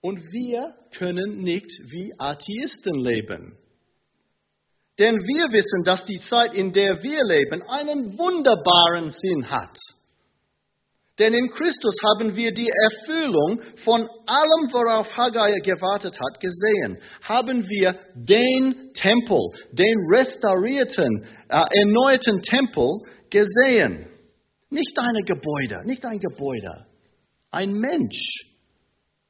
Und 0.00 0.18
wir 0.32 0.74
können 0.96 1.42
nicht 1.42 1.70
wie 1.90 2.12
Atheisten 2.18 2.98
leben. 3.00 3.56
Denn 4.98 5.16
wir 5.16 5.52
wissen, 5.52 5.84
dass 5.84 6.04
die 6.04 6.18
Zeit, 6.18 6.54
in 6.54 6.72
der 6.72 7.02
wir 7.02 7.22
leben, 7.24 7.62
einen 7.62 8.18
wunderbaren 8.18 9.10
Sinn 9.10 9.48
hat. 9.48 9.76
Denn 11.18 11.34
in 11.34 11.50
Christus 11.50 11.96
haben 12.02 12.36
wir 12.36 12.52
die 12.52 12.70
Erfüllung 12.70 13.60
von 13.84 14.08
allem, 14.26 14.72
worauf 14.72 15.10
Haggai 15.16 15.52
gewartet 15.64 16.16
hat, 16.16 16.40
gesehen. 16.40 16.98
Haben 17.22 17.68
wir 17.68 17.98
den 18.14 18.92
Tempel, 18.94 19.50
den 19.72 19.96
restaurierten, 20.10 21.24
äh, 21.48 21.64
erneuerten 21.80 22.40
Tempel 22.42 23.00
gesehen. 23.30 24.06
Nicht 24.70 24.96
ein 24.96 25.24
Gebäude, 25.24 25.84
nicht 25.86 26.04
ein 26.04 26.18
Gebäude, 26.18 26.86
ein 27.50 27.72
Mensch, 27.72 28.47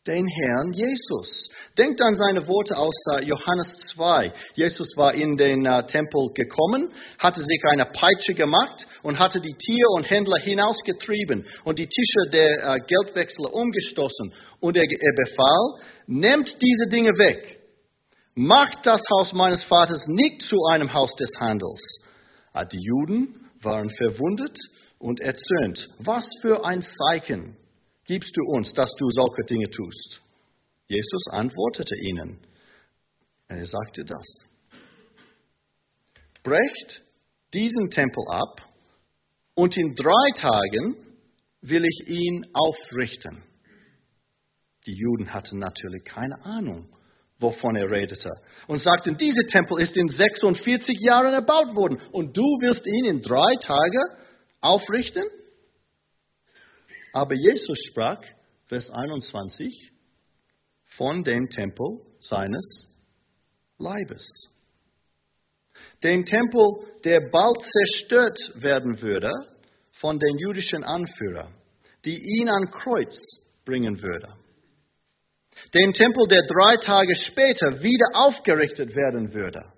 den 0.09 0.27
Herrn 0.27 0.73
Jesus. 0.73 1.51
Denkt 1.77 2.01
an 2.01 2.15
seine 2.15 2.49
Worte 2.49 2.77
aus 2.77 2.95
äh, 3.13 3.25
Johannes 3.25 3.79
2. 3.93 4.33
Jesus 4.55 4.97
war 4.97 5.13
in 5.13 5.37
den 5.37 5.67
äh, 5.67 5.87
Tempel 5.87 6.31
gekommen, 6.35 6.91
hatte 7.19 7.43
sich 7.43 7.61
eine 7.71 7.85
Peitsche 7.85 8.35
gemacht 8.35 8.87
und 9.03 9.19
hatte 9.19 9.41
die 9.41 9.55
Tiere 9.55 9.91
und 9.97 10.11
Händler 10.11 10.39
hinausgetrieben 10.39 11.47
und 11.65 11.79
die 11.79 11.87
Tische 11.87 12.31
der 12.33 12.51
äh, 12.51 12.79
Geldwechsler 12.87 13.53
umgestoßen. 13.53 14.33
Und 14.61 14.77
er, 14.77 14.85
er 14.85 15.15
befahl, 15.25 15.83
nehmt 16.07 16.57
diese 16.61 16.89
Dinge 16.89 17.11
weg. 17.19 17.61
Macht 18.35 18.87
das 18.87 19.03
Haus 19.11 19.33
meines 19.33 19.63
Vaters 19.65 20.07
nicht 20.07 20.43
zu 20.43 20.57
einem 20.71 20.93
Haus 20.95 21.15
des 21.17 21.31
Handels. 21.39 21.83
Ah, 22.53 22.65
die 22.65 22.81
Juden 22.81 23.51
waren 23.63 23.91
verwundet 23.91 24.57
und 24.99 25.21
erzürnt. 25.21 25.89
Was 25.99 26.27
für 26.41 26.65
ein 26.65 26.83
Zeichen 26.83 27.57
gibst 28.09 28.37
du 28.37 28.43
uns, 28.43 28.73
dass 28.73 28.91
du 28.97 29.09
solche 29.11 29.45
Dinge 29.49 29.71
tust? 29.71 30.21
Jesus 30.89 31.29
antwortete 31.31 31.95
ihnen. 32.03 32.41
Er 33.47 33.67
sagte 33.67 34.05
das. 34.05 34.27
Brecht 36.43 37.03
diesen 37.53 37.91
Tempel 37.91 38.25
ab 38.29 38.63
und 39.55 39.77
in 39.77 39.95
drei 39.95 40.31
Tagen 40.37 40.97
will 41.61 41.85
ich 41.85 42.09
ihn 42.09 42.47
aufrichten. 42.55 43.43
Die 44.87 44.95
Juden 44.95 45.33
hatten 45.35 45.59
natürlich 45.59 46.05
keine 46.05 46.35
Ahnung, 46.45 46.89
wovon 47.39 47.77
er 47.77 47.91
redete, 47.91 48.31
und 48.69 48.81
sagten, 48.81 49.19
dieser 49.19 49.47
Tempel 49.47 49.81
ist 49.81 49.97
in 49.97 50.09
46 50.09 50.99
Jahren 51.01 51.35
erbaut 51.35 51.75
worden 51.75 51.99
und 52.13 52.35
du 52.35 52.43
willst 52.43 52.87
ihn 52.87 53.05
in 53.05 53.21
drei 53.21 53.55
Tagen 53.61 54.05
aufrichten? 54.61 55.25
Aber 57.13 57.35
Jesus 57.35 57.79
sprach, 57.89 58.21
Vers 58.67 58.91
21, 58.91 59.93
von 60.97 61.25
dem 61.25 61.49
Tempel 61.49 62.01
seines 62.21 62.87
Leibes. 63.79 64.27
Dem 66.03 66.25
Tempel, 66.25 66.63
der 67.05 67.21
bald 67.31 67.63
zerstört 67.63 68.39
werden 68.57 69.01
würde 69.01 69.31
von 69.93 70.19
den 70.19 70.39
jüdischen 70.39 70.85
Anführern, 70.85 71.55
die 72.05 72.41
ihn 72.41 72.49
an 72.49 72.71
Kreuz 72.71 73.17
bringen 73.65 74.01
würde. 74.01 74.35
Dem 75.75 75.93
Tempel, 75.93 76.27
der 76.29 76.43
drei 76.47 76.77
Tage 76.77 77.15
später 77.15 77.83
wieder 77.83 78.07
aufgerichtet 78.15 78.95
werden 78.95 79.33
würde 79.33 79.73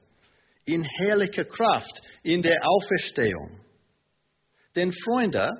in 0.64 0.84
herrlicher 0.84 1.44
Kraft 1.44 2.00
in 2.22 2.42
der 2.42 2.58
Auferstehung. 2.62 3.60
Denn 4.76 4.92
Freunde, 4.92 5.50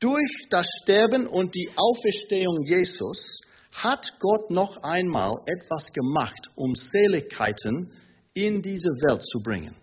durch 0.00 0.46
das 0.50 0.66
Sterben 0.82 1.26
und 1.26 1.54
die 1.54 1.70
Auferstehung 1.76 2.64
Jesus 2.64 3.40
hat 3.72 4.12
Gott 4.18 4.50
noch 4.50 4.76
einmal 4.82 5.32
etwas 5.46 5.92
gemacht, 5.92 6.50
um 6.54 6.74
Seligkeiten 6.74 7.92
in 8.34 8.62
diese 8.62 8.90
Welt 8.90 9.24
zu 9.24 9.40
bringen. 9.40 9.74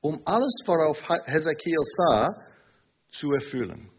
Um 0.00 0.20
alles, 0.24 0.62
worauf 0.66 0.98
Hezekiel 1.26 1.76
sah, 1.96 2.28
zu 3.10 3.32
erfüllen. 3.32 3.90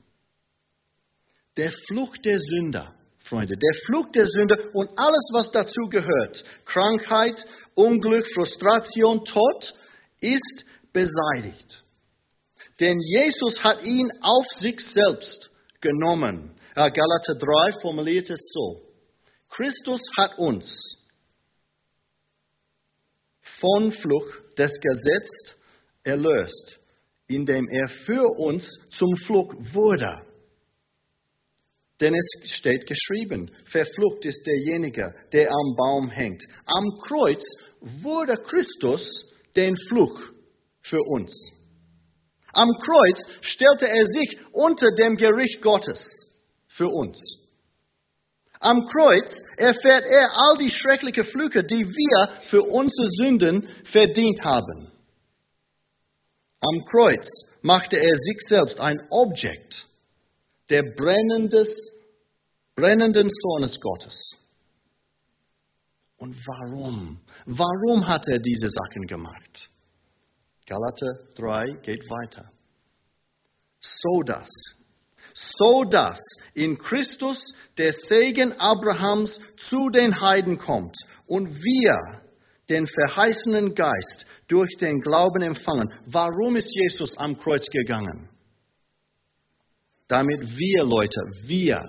Der 1.58 1.72
Fluch 1.88 2.16
der 2.18 2.40
Sünder, 2.40 2.94
Freunde, 3.20 3.56
der 3.56 3.82
Fluch 3.86 4.12
der 4.12 4.28
Sünder 4.28 4.58
und 4.74 4.90
alles, 4.98 5.30
was 5.34 5.52
dazu 5.52 5.90
gehört, 5.90 6.44
Krankheit, 6.66 7.46
Unglück, 7.76 8.26
Frustration, 8.34 9.26
Tod, 9.26 9.74
ist 10.22 10.66
beseitigt. 10.94 11.84
Denn 12.80 12.98
Jesus 13.00 13.64
hat 13.64 13.84
ihn 13.84 14.12
auf 14.22 14.46
sich 14.58 14.80
selbst 14.80 15.52
genommen. 15.82 16.56
Galater 16.76 17.36
3 17.38 17.82
formuliert 17.82 18.30
es 18.30 18.40
so. 18.54 18.82
Christus 19.50 20.02
hat 20.18 20.38
uns 20.38 20.98
von 23.60 23.92
Fluch 23.92 24.28
des 24.58 24.72
Gesetzes 24.80 25.56
erlöst, 26.04 26.80
indem 27.28 27.68
er 27.70 27.88
für 28.06 28.26
uns 28.38 28.70
zum 28.92 29.16
Fluch 29.26 29.54
wurde. 29.74 30.26
Denn 32.00 32.16
es 32.16 32.50
steht 32.52 32.88
geschrieben, 32.88 33.52
verflucht 33.66 34.24
ist 34.24 34.46
derjenige, 34.46 35.14
der 35.34 35.50
am 35.52 35.76
Baum 35.76 36.10
hängt. 36.10 36.42
Am 36.66 36.86
Kreuz 37.06 37.44
wurde 37.82 38.38
Christus 38.38 39.26
den 39.56 39.76
Fluch 39.90 40.22
für 40.82 41.02
uns. 41.02 41.34
Am 42.54 42.68
Kreuz 42.84 43.26
stellte 43.42 43.88
er 43.88 44.06
sich 44.06 44.38
unter 44.52 44.92
dem 44.96 45.16
Gericht 45.18 45.62
Gottes 45.62 46.04
für 46.68 46.88
uns. 46.88 47.18
Am 48.60 48.86
Kreuz 48.86 49.38
erfährt 49.58 50.06
er 50.06 50.32
all 50.36 50.58
die 50.58 50.70
schrecklichen 50.70 51.26
Flüche, 51.26 51.64
die 51.64 51.86
wir 51.86 52.42
für 52.50 52.64
unsere 52.64 53.10
Sünden 53.12 53.68
verdient 53.86 54.44
haben. 54.44 54.92
Am 56.60 56.86
Kreuz 56.92 57.28
machte 57.62 57.98
er 57.98 58.16
sich 58.18 58.38
selbst 58.48 58.80
ein 58.80 59.00
Objekt 59.10 59.86
der 60.70 60.84
brennendes, 60.96 61.70
brennenden 62.76 63.30
Sohnes 63.30 63.80
Gottes. 63.80 64.36
Und 66.18 66.36
warum? 66.46 67.22
Warum 67.46 68.08
hat 68.08 68.28
er 68.28 68.40
diese 68.40 68.70
Sachen 68.70 69.08
gemacht? 69.08 69.70
Galater 70.70 71.26
3 71.36 71.82
geht 71.82 72.08
weiter. 72.10 72.52
So 73.82 74.22
dass, 74.24 74.50
so 75.58 75.84
dass 75.84 76.20
in 76.54 76.78
Christus 76.78 77.44
der 77.78 77.94
Segen 77.94 78.54
Abrahams 78.60 79.40
zu 79.70 79.90
den 79.90 80.22
Heiden 80.22 80.60
kommt 80.60 80.96
und 81.26 81.48
wir 81.56 82.22
den 82.70 82.86
verheißenen 82.86 83.74
Geist 83.74 84.26
durch 84.48 84.70
den 84.80 85.02
Glauben 85.02 85.42
empfangen. 85.42 85.92
Warum 86.06 86.56
ist 86.56 86.72
Jesus 86.76 87.18
am 87.18 87.38
Kreuz 87.40 87.66
gegangen? 87.72 88.30
Damit 90.08 90.42
wir 90.42 90.84
Leute, 90.84 91.22
wir 91.48 91.84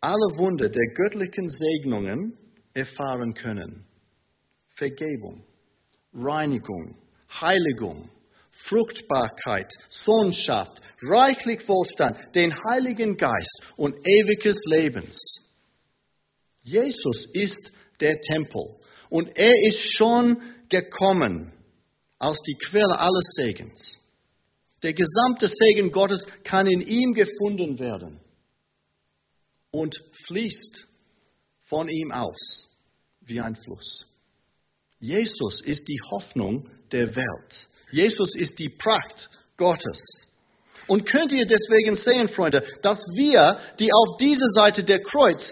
alle 0.00 0.38
Wunder 0.38 0.68
der 0.68 0.94
göttlichen 0.94 1.48
Segnungen 1.48 2.38
erfahren 2.72 3.34
können. 3.34 3.84
Vergebung, 4.76 5.44
Reinigung, 6.14 6.96
Heiligung, 7.30 8.10
Fruchtbarkeit, 8.68 9.72
Sohnschaft, 10.04 10.80
reichlich 11.02 11.66
Wohlstand, 11.68 12.34
den 12.34 12.54
Heiligen 12.64 13.16
Geist 13.16 13.62
und 13.76 13.94
ewiges 14.04 14.56
Lebens. 14.66 15.18
Jesus 16.62 17.26
ist 17.32 17.72
der 18.00 18.20
Tempel 18.20 18.76
und 19.08 19.28
er 19.36 19.54
ist 19.66 19.96
schon 19.96 20.42
gekommen 20.68 21.52
als 22.18 22.38
die 22.42 22.56
Quelle 22.56 22.98
alles 22.98 23.26
Segens. 23.32 23.98
Der 24.82 24.94
gesamte 24.94 25.48
Segen 25.48 25.90
Gottes 25.90 26.26
kann 26.44 26.66
in 26.66 26.80
ihm 26.80 27.12
gefunden 27.12 27.78
werden 27.78 28.20
und 29.70 29.96
fließt 30.26 30.86
von 31.64 31.88
ihm 31.88 32.12
aus 32.12 32.68
wie 33.20 33.40
ein 33.40 33.56
Fluss. 33.56 34.09
Jesus 35.00 35.62
ist 35.62 35.88
die 35.88 36.00
Hoffnung 36.10 36.68
der 36.92 37.16
Welt. 37.16 37.66
Jesus 37.90 38.34
ist 38.36 38.58
die 38.58 38.68
Pracht 38.68 39.30
Gottes. 39.56 39.98
Und 40.86 41.06
könnt 41.08 41.32
ihr 41.32 41.46
deswegen 41.46 41.96
sehen, 41.96 42.28
Freunde, 42.28 42.64
dass 42.82 42.98
wir, 43.14 43.58
die 43.78 43.92
auf 43.92 44.18
dieser 44.18 44.48
Seite 44.54 44.84
der 44.84 45.02
Kreuz 45.02 45.42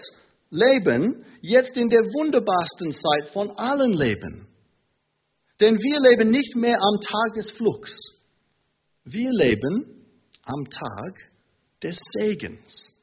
leben, 0.49 1.25
jetzt 1.41 1.77
in 1.77 1.89
der 1.89 2.01
wunderbarsten 2.01 2.91
Zeit 2.91 3.29
von 3.33 3.51
allen 3.51 3.93
leben. 3.93 4.47
Denn 5.59 5.77
wir 5.77 5.99
leben 6.09 6.29
nicht 6.31 6.55
mehr 6.55 6.77
am 6.77 6.99
Tag 6.99 7.33
des 7.33 7.51
Fluchs. 7.51 7.91
Wir 9.03 9.31
leben 9.31 10.05
am 10.43 10.69
Tag 10.69 11.19
des 11.81 11.97
Segens. 12.17 12.98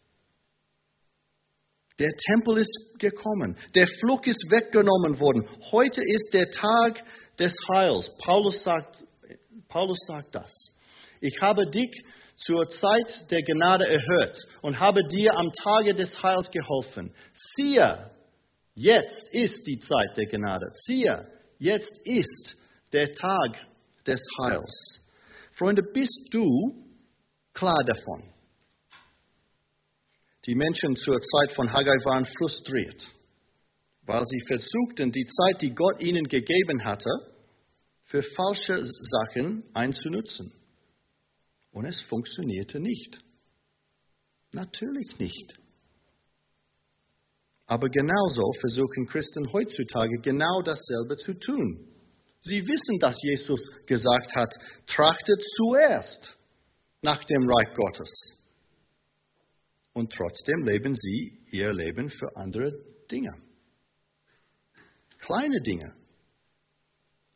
Der 1.98 2.10
Tempel 2.12 2.58
ist 2.58 2.98
gekommen. 2.98 3.56
Der 3.74 3.86
Fluch 3.86 4.22
ist 4.26 4.50
weggenommen 4.50 5.18
worden. 5.18 5.48
Heute 5.72 6.02
ist 6.02 6.30
der 6.32 6.50
Tag 6.50 7.02
des 7.38 7.54
Heils. 7.72 8.10
Paulus 8.24 8.62
sagt, 8.62 9.04
Paulus 9.68 9.98
sagt 10.06 10.34
das. 10.34 10.52
Ich 11.20 11.34
habe 11.40 11.70
dich 11.70 11.90
zur 12.36 12.68
Zeit 12.68 13.30
der 13.30 13.42
Gnade 13.42 13.86
erhört 13.86 14.36
und 14.60 14.78
habe 14.78 15.02
dir 15.08 15.32
am 15.34 15.50
Tage 15.64 15.94
des 15.94 16.22
Heils 16.22 16.50
geholfen. 16.50 17.14
Siehe, 17.56 18.10
jetzt 18.74 19.28
ist 19.32 19.66
die 19.66 19.78
Zeit 19.78 20.16
der 20.18 20.26
Gnade. 20.26 20.66
Siehe, 20.84 21.26
jetzt 21.58 21.98
ist 22.04 22.56
der 22.92 23.10
Tag 23.10 23.66
des 24.06 24.20
Heils. 24.42 25.00
Freunde, 25.52 25.82
bist 25.82 26.28
du 26.30 26.46
klar 27.54 27.82
davon? 27.86 28.35
Die 30.46 30.54
Menschen 30.54 30.94
zur 30.94 31.20
Zeit 31.20 31.52
von 31.56 31.72
Haggai 31.72 31.96
waren 32.04 32.24
frustriert, 32.24 33.08
weil 34.02 34.24
sie 34.26 34.40
versuchten, 34.46 35.10
die 35.10 35.26
Zeit, 35.26 35.62
die 35.62 35.74
Gott 35.74 36.00
ihnen 36.00 36.24
gegeben 36.24 36.84
hatte, 36.84 37.10
für 38.04 38.22
falsche 38.22 38.84
Sachen 38.84 39.64
einzunutzen. 39.74 40.52
Und 41.72 41.84
es 41.84 42.00
funktionierte 42.02 42.78
nicht. 42.78 43.18
Natürlich 44.52 45.18
nicht. 45.18 45.54
Aber 47.66 47.88
genauso 47.88 48.52
versuchen 48.60 49.06
Christen 49.08 49.52
heutzutage 49.52 50.20
genau 50.22 50.62
dasselbe 50.62 51.16
zu 51.16 51.34
tun. 51.34 51.88
Sie 52.40 52.62
wissen, 52.64 53.00
dass 53.00 53.16
Jesus 53.20 53.60
gesagt 53.86 54.36
hat, 54.36 54.54
trachtet 54.86 55.42
zuerst 55.56 56.38
nach 57.02 57.24
dem 57.24 57.42
Reich 57.50 57.74
Gottes. 57.74 58.35
Und 59.96 60.12
trotzdem 60.12 60.62
leben 60.62 60.94
sie 60.94 61.38
ihr 61.52 61.72
Leben 61.72 62.10
für 62.10 62.36
andere 62.36 62.70
Dinge. 63.10 63.32
Kleine 65.20 65.62
Dinge, 65.62 65.94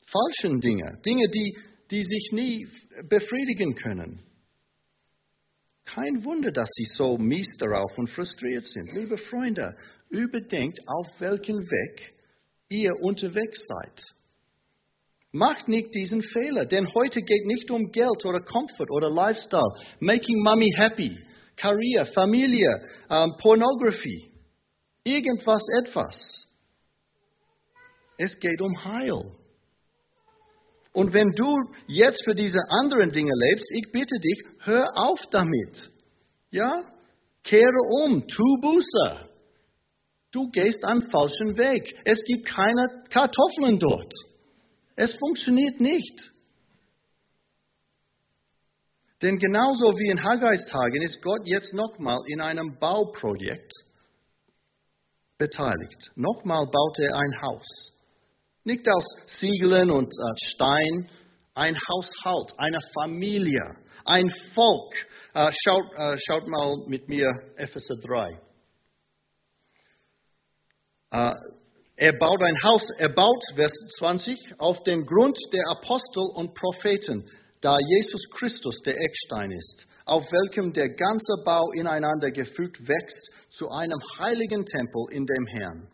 falschen 0.05 0.61
Dinge, 0.61 1.01
Dinge, 1.03 1.27
die, 1.31 1.57
die 1.91 2.05
sich 2.05 2.33
nie 2.33 2.69
befriedigen 3.09 3.75
können. 3.77 4.23
Kein 5.87 6.23
Wunder, 6.23 6.53
dass 6.53 6.69
sie 6.73 6.85
so 6.85 7.17
mies 7.17 7.57
darauf 7.57 7.97
und 7.97 8.11
frustriert 8.11 8.67
sind. 8.67 8.93
Liebe 8.93 9.17
Freunde, 9.17 9.75
überdenkt, 10.11 10.81
auf 10.87 11.19
welchen 11.19 11.57
Weg 11.57 12.13
ihr 12.69 12.93
unterwegs 13.01 13.59
seid. 13.65 14.03
Macht 15.33 15.67
nicht 15.67 15.95
diesen 15.95 16.23
Fehler, 16.23 16.67
denn 16.67 16.93
heute 16.93 17.23
geht 17.23 17.47
nicht 17.47 17.71
um 17.71 17.91
Geld 17.91 18.23
oder 18.27 18.41
Comfort 18.43 18.91
oder 18.91 19.09
Lifestyle, 19.09 19.73
making 20.01 20.43
mommy 20.43 20.71
happy, 20.77 21.17
Karriere, 21.61 22.07
Familie, 22.07 22.71
ähm, 23.11 23.35
Pornography, 23.39 24.33
irgendwas 25.05 25.63
etwas. 25.83 26.47
Es 28.17 28.39
geht 28.39 28.61
um 28.61 28.85
Heil. 28.85 29.37
Und 30.93 31.13
wenn 31.13 31.31
du 31.33 31.57
jetzt 31.87 32.25
für 32.25 32.35
diese 32.35 32.61
anderen 32.69 33.13
Dinge 33.13 33.33
lebst, 33.33 33.71
ich 33.73 33.93
bitte 33.93 34.19
dich, 34.19 34.43
hör 34.61 34.87
auf 34.95 35.21
damit. 35.31 35.91
Ja? 36.51 36.83
Kehre 37.45 37.81
um, 38.05 38.27
tu 38.27 38.61
Buße. 38.61 39.29
Du 40.33 40.51
gehst 40.51 40.85
einen 40.85 41.03
falschen 41.11 41.57
Weg. 41.57 41.95
Es 42.05 42.23
gibt 42.25 42.47
keine 42.47 43.05
Kartoffeln 43.11 43.79
dort. 43.79 44.13
Es 44.97 45.15
funktioniert 45.15 45.81
nicht. 45.81 46.33
Denn 49.23 49.39
genauso 49.39 49.93
wie 49.99 50.11
in 50.11 50.23
Haggais 50.23 50.65
Tagen 50.67 51.03
ist 51.03 51.21
Gott 51.23 51.43
jetzt 51.45 51.75
nochmal 51.75 52.19
in 52.27 52.41
einem 52.41 52.79
Bauprojekt 52.79 53.73
beteiligt. 55.37 56.11
Nochmal 56.17 56.67
baut 56.67 56.99
er 56.99 57.15
ein 57.15 57.43
Haus 57.43 57.93
Nicht 58.65 58.89
aus 58.89 59.05
Ziegeln 59.39 59.91
und 59.91 60.09
äh, 60.09 60.47
Stein, 60.47 61.11
ein 61.55 61.77
Haushalt, 61.77 62.55
eine 62.59 62.79
Familie, 62.95 63.77
ein 64.05 64.31
Volk. 64.55 64.95
Äh, 65.35 65.51
schaut, 65.65 65.85
äh, 65.97 66.17
schaut 66.27 66.47
mal 66.47 66.77
mit 66.87 67.09
mir 67.09 67.29
Epheser 67.57 67.97
3. 67.97 68.41
Äh, 71.13 71.35
er 71.97 72.13
baut 72.15 72.43
ein 72.43 72.63
Haus, 72.63 72.83
er 72.97 73.11
baut, 73.11 73.43
Vers 73.55 73.73
20, 73.99 74.55
auf 74.59 74.83
dem 74.85 75.05
Grund 75.05 75.37
der 75.53 75.65
Apostel 75.69 76.25
und 76.35 76.55
Propheten, 76.55 77.29
da 77.61 77.77
Jesus 77.79 78.23
Christus 78.31 78.81
der 78.85 78.97
Eckstein 78.99 79.51
ist, 79.51 79.87
auf 80.07 80.25
welchem 80.33 80.73
der 80.73 80.89
ganze 80.91 81.43
Bau 81.45 81.71
ineinander 81.73 82.31
gefügt 82.31 82.81
wächst 82.89 83.31
zu 83.51 83.69
einem 83.69 84.01
heiligen 84.19 84.65
Tempel 84.65 85.07
in 85.11 85.27
dem 85.27 85.47
Herrn. 85.47 85.89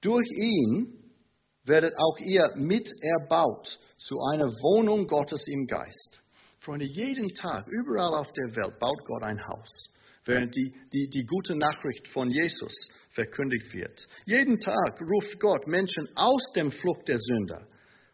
Durch 0.00 0.28
ihn 0.36 0.98
werdet 1.64 1.94
auch 1.96 2.18
ihr 2.18 2.50
mit 2.56 2.90
erbaut 3.00 3.78
zu 3.98 4.18
einer 4.32 4.46
Wohnung 4.46 5.06
Gottes 5.06 5.46
im 5.46 5.66
Geist. 5.66 6.20
Freunde, 6.58 6.84
jeden 6.84 7.34
Tag, 7.34 7.66
überall 7.68 8.14
auf 8.14 8.32
der 8.32 8.54
Welt 8.56 8.78
baut 8.78 9.04
Gott 9.06 9.22
ein 9.22 9.40
Haus, 9.46 9.88
während 10.24 10.54
die, 10.54 10.72
die, 10.92 11.08
die 11.08 11.24
gute 11.24 11.56
Nachricht 11.56 12.08
von 12.08 12.30
Jesus 12.30 12.74
verkündigt 13.10 13.72
wird. 13.72 14.06
Jeden 14.26 14.60
Tag 14.60 15.00
ruft 15.00 15.40
Gott 15.40 15.66
Menschen 15.66 16.08
aus 16.14 16.52
dem 16.54 16.70
Flucht 16.70 17.08
der 17.08 17.18
Sünder 17.18 17.66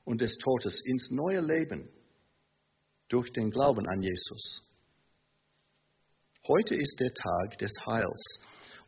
und 0.05 0.20
des 0.20 0.37
Todes 0.39 0.81
ins 0.85 1.11
neue 1.11 1.41
Leben 1.41 1.91
durch 3.09 3.32
den 3.32 3.50
Glauben 3.50 3.86
an 3.88 4.02
Jesus. 4.02 4.62
Heute 6.46 6.74
ist 6.74 6.98
der 7.00 7.12
Tag 7.12 7.59
des 7.59 7.72
Heils. 7.86 8.40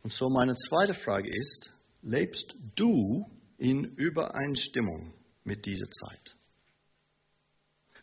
Und 0.03 0.13
so 0.13 0.29
meine 0.29 0.55
zweite 0.55 0.93
Frage 0.93 1.29
ist, 1.29 1.69
lebst 2.01 2.55
du 2.75 3.25
in 3.57 3.83
Übereinstimmung 3.95 5.13
mit 5.43 5.65
dieser 5.65 5.89
Zeit? 5.89 6.35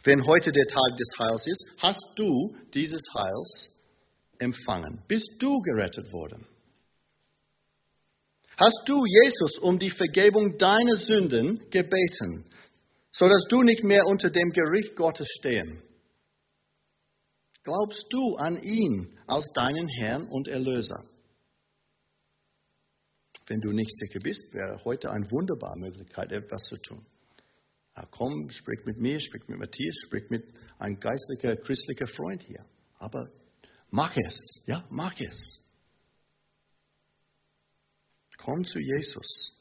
Wenn 0.05 0.25
heute 0.25 0.53
der 0.53 0.67
Tag 0.67 0.97
des 0.97 1.09
Heils 1.19 1.47
ist, 1.47 1.67
hast 1.79 2.07
du 2.15 2.57
dieses 2.73 3.03
Heils 3.15 3.71
empfangen? 4.39 5.03
Bist 5.09 5.35
du 5.41 5.61
gerettet 5.61 6.13
worden? 6.13 6.47
Hast 8.57 8.83
du 8.87 9.05
Jesus 9.05 9.59
um 9.59 9.79
die 9.79 9.91
Vergebung 9.91 10.57
deiner 10.59 10.97
Sünden 10.97 11.69
gebeten, 11.71 12.45
sodass 13.13 13.45
du 13.49 13.63
nicht 13.63 13.85
mehr 13.85 14.05
unter 14.07 14.31
dem 14.31 14.51
Gericht 14.51 14.97
Gottes 14.97 15.29
stehen? 15.39 15.83
Glaubst 17.69 18.07
du 18.09 18.37
an 18.37 18.63
ihn 18.63 19.15
als 19.27 19.53
deinen 19.53 19.89
Herrn 19.89 20.27
und 20.29 20.49
Erlöser? 20.49 21.05
Wenn 23.47 23.61
du 23.61 23.73
nicht 23.73 23.95
sicher 23.95 24.21
bist, 24.21 24.55
wäre 24.55 24.83
heute 24.87 25.11
eine 25.11 25.31
wunderbare 25.31 25.79
Möglichkeit, 25.79 26.33
etwas 26.33 26.63
zu 26.63 26.79
tun. 26.79 27.05
Ja, 27.95 28.07
komm, 28.11 28.49
sprich 28.49 28.81
mit 28.87 28.97
mir, 28.97 29.21
sprich 29.21 29.47
mit 29.49 29.59
Matthias, 29.59 29.95
sprich 30.07 30.31
mit 30.31 30.47
einem 30.79 30.99
geistlicher, 30.99 31.57
christlicher 31.57 32.07
Freund 32.07 32.43
hier. 32.43 32.65
Aber 32.97 33.31
mach 33.91 34.17
es, 34.17 34.63
ja, 34.65 34.87
mach 34.89 35.21
es. 35.21 35.61
Komm 38.39 38.65
zu 38.65 38.79
Jesus, 38.79 39.61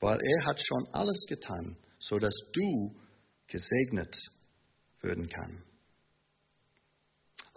weil 0.00 0.18
er 0.20 0.44
hat 0.46 0.60
schon 0.60 0.84
alles 0.94 1.24
getan, 1.28 1.76
sodass 2.00 2.34
du 2.52 3.00
gesegnet 3.46 4.16
werden 5.00 5.28
kannst. 5.28 5.67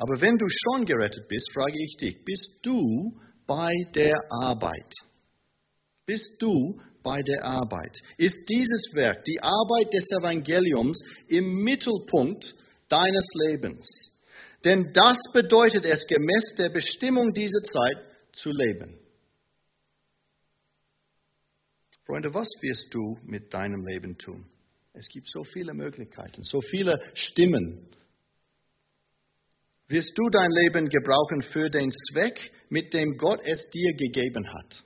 Aber 0.02 0.20
wenn 0.20 0.36
du 0.36 0.47
schon 0.49 0.84
gerettet 0.88 1.28
bist, 1.28 1.54
frage 1.54 1.78
ich 1.78 1.95
dich, 1.95 2.26
bist 2.26 2.58
du 2.64 3.20
bei 3.45 3.72
der 3.93 4.16
Arbeit? 4.32 4.91
Bist 6.08 6.41
du 6.41 6.82
bei 7.04 7.22
der 7.22 7.43
Arbeit? 7.45 7.95
Ist 8.18 8.49
dieses 8.49 8.95
Werk, 8.95 9.24
die 9.26 9.39
Arbeit 9.43 9.93
des 9.93 10.10
Evangeliums, 10.20 10.99
im 11.28 11.54
Mittelpunkt 11.64 12.56
deines 12.89 13.32
Lebens? 13.45 13.88
Denn 14.66 14.91
das 14.91 15.18
bedeutet 15.34 15.86
es, 15.86 16.08
gemäß 16.08 16.56
der 16.58 16.70
Bestimmung 16.70 17.32
dieser 17.34 17.62
Zeit 17.62 17.97
zu 18.34 18.49
leben. 18.49 18.97
Freunde, 22.08 22.34
was 22.34 22.49
wirst 22.62 22.91
du 22.91 23.20
mit 23.24 23.54
deinem 23.54 23.86
Leben 23.86 24.18
tun? 24.18 24.47
Es 24.93 25.08
gibt 25.10 25.30
so 25.30 25.43
viele 25.43 25.76
Möglichkeiten, 25.76 26.41
so 26.41 26.60
viele 26.60 26.99
Stimmen, 27.14 27.88
wirst 29.92 30.12
du 30.16 30.30
dein 30.30 30.50
Leben 30.52 30.88
gebrauchen 30.88 31.42
für 31.42 31.70
den 31.70 31.92
Zweck, 31.92 32.52
mit 32.70 32.94
dem 32.94 33.18
Gott 33.18 33.42
es 33.44 33.70
dir 33.70 33.94
gegeben 33.98 34.48
hat? 34.48 34.84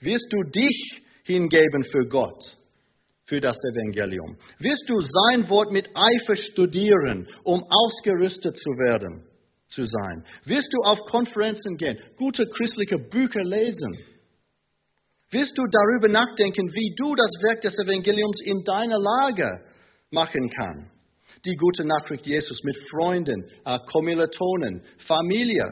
Wirst 0.00 0.26
du 0.30 0.42
dich 0.50 1.02
hingeben 1.24 1.84
für 1.84 2.08
Gott, 2.08 2.58
für 3.24 3.40
das 3.40 3.56
Evangelium? 3.72 4.36
Wirst 4.58 4.84
du 4.88 5.00
sein 5.00 5.48
Wort 5.48 5.72
mit 5.72 5.88
Eifer 5.94 6.36
studieren, 6.36 7.28
um 7.44 7.62
ausgerüstet 7.62 8.56
zu 8.56 8.70
werden, 8.70 9.24
zu 9.68 9.84
sein? 9.84 10.24
Wirst 10.44 10.68
du 10.70 10.82
auf 10.82 10.98
Konferenzen 11.06 11.76
gehen, 11.76 11.98
gute 12.16 12.46
christliche 12.46 12.98
Bücher 12.98 13.42
lesen? 13.44 13.96
Wirst 15.30 15.56
du 15.56 15.62
darüber 15.66 16.08
nachdenken, 16.08 16.68
wie 16.74 16.94
du 16.96 17.14
das 17.14 17.30
Werk 17.42 17.60
des 17.62 17.78
Evangeliums 17.78 18.40
in 18.44 18.62
deiner 18.62 18.98
Lage 18.98 19.64
machen 20.10 20.50
kannst? 20.50 20.93
Die 21.44 21.56
gute 21.56 21.84
Nachricht 21.84 22.26
Jesus 22.26 22.62
mit 22.62 22.76
Freunden, 22.90 23.44
äh, 23.64 23.78
Kommilitonen, 23.90 24.82
Familie 25.06 25.64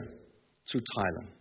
zu 0.65 0.79
teilen. 0.79 1.33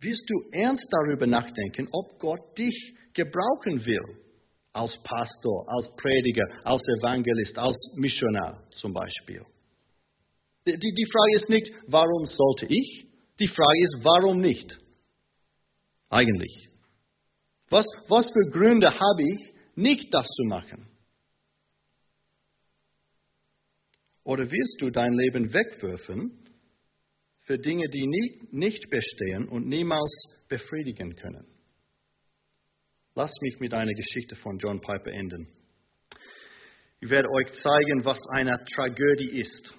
Wirst 0.00 0.24
du 0.28 0.48
ernst 0.52 0.86
darüber 0.90 1.26
nachdenken, 1.26 1.88
ob 1.92 2.18
Gott 2.18 2.56
dich 2.56 2.94
gebrauchen 3.14 3.84
will? 3.84 4.24
Als 4.72 4.96
Pastor, 5.02 5.66
als 5.66 5.90
Prediger, 5.96 6.44
als 6.62 6.82
Evangelist, 7.00 7.58
als 7.58 7.76
Missionar 7.96 8.62
zum 8.76 8.92
Beispiel. 8.92 9.42
Die, 10.66 10.78
die, 10.78 10.92
die 10.94 11.06
Frage 11.10 11.36
ist 11.36 11.48
nicht, 11.48 11.72
warum 11.88 12.26
sollte 12.26 12.66
ich? 12.68 13.06
Die 13.40 13.48
Frage 13.48 13.82
ist, 13.82 13.96
warum 14.02 14.40
nicht? 14.40 14.78
Eigentlich. 16.10 16.68
Was, 17.70 17.86
was 18.08 18.30
für 18.30 18.50
Gründe 18.50 18.90
habe 18.92 19.22
ich, 19.22 19.54
nicht 19.74 20.12
das 20.12 20.26
zu 20.26 20.44
machen? 20.44 20.87
Oder 24.28 24.50
wirst 24.50 24.76
du 24.82 24.90
dein 24.90 25.14
Leben 25.14 25.54
wegwerfen 25.54 26.38
für 27.46 27.58
Dinge, 27.58 27.88
die 27.88 28.06
nie, 28.06 28.48
nicht 28.50 28.90
bestehen 28.90 29.48
und 29.48 29.66
niemals 29.66 30.12
befriedigen 30.50 31.16
können? 31.16 31.46
Lass 33.14 33.32
mich 33.40 33.58
mit 33.58 33.72
einer 33.72 33.94
Geschichte 33.94 34.36
von 34.36 34.58
John 34.58 34.82
Piper 34.82 35.12
enden. 35.12 35.48
Ich 37.00 37.08
werde 37.08 37.26
euch 37.30 37.52
zeigen, 37.62 38.04
was 38.04 38.18
eine 38.34 38.52
Tragödie 38.74 39.40
ist. 39.40 39.72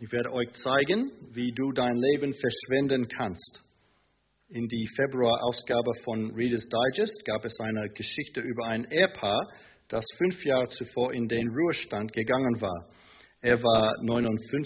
Ich 0.00 0.10
werde 0.10 0.32
euch 0.32 0.50
zeigen, 0.54 1.12
wie 1.30 1.52
du 1.52 1.70
dein 1.70 1.96
Leben 1.96 2.34
verschwenden 2.34 3.06
kannst. 3.06 3.62
In 4.48 4.66
die 4.66 4.88
Februarausgabe 4.96 5.92
von 6.02 6.34
Reader's 6.34 6.66
Digest 6.68 7.24
gab 7.26 7.44
es 7.44 7.60
eine 7.60 7.88
Geschichte 7.90 8.40
über 8.40 8.66
ein 8.66 8.90
Ehepaar, 8.90 9.38
das 9.86 10.04
fünf 10.18 10.44
Jahre 10.44 10.68
zuvor 10.70 11.12
in 11.12 11.28
den 11.28 11.46
Ruhestand 11.46 12.12
gegangen 12.12 12.60
war. 12.60 12.88
Er 13.44 13.60
war 13.64 14.00
59 14.00 14.60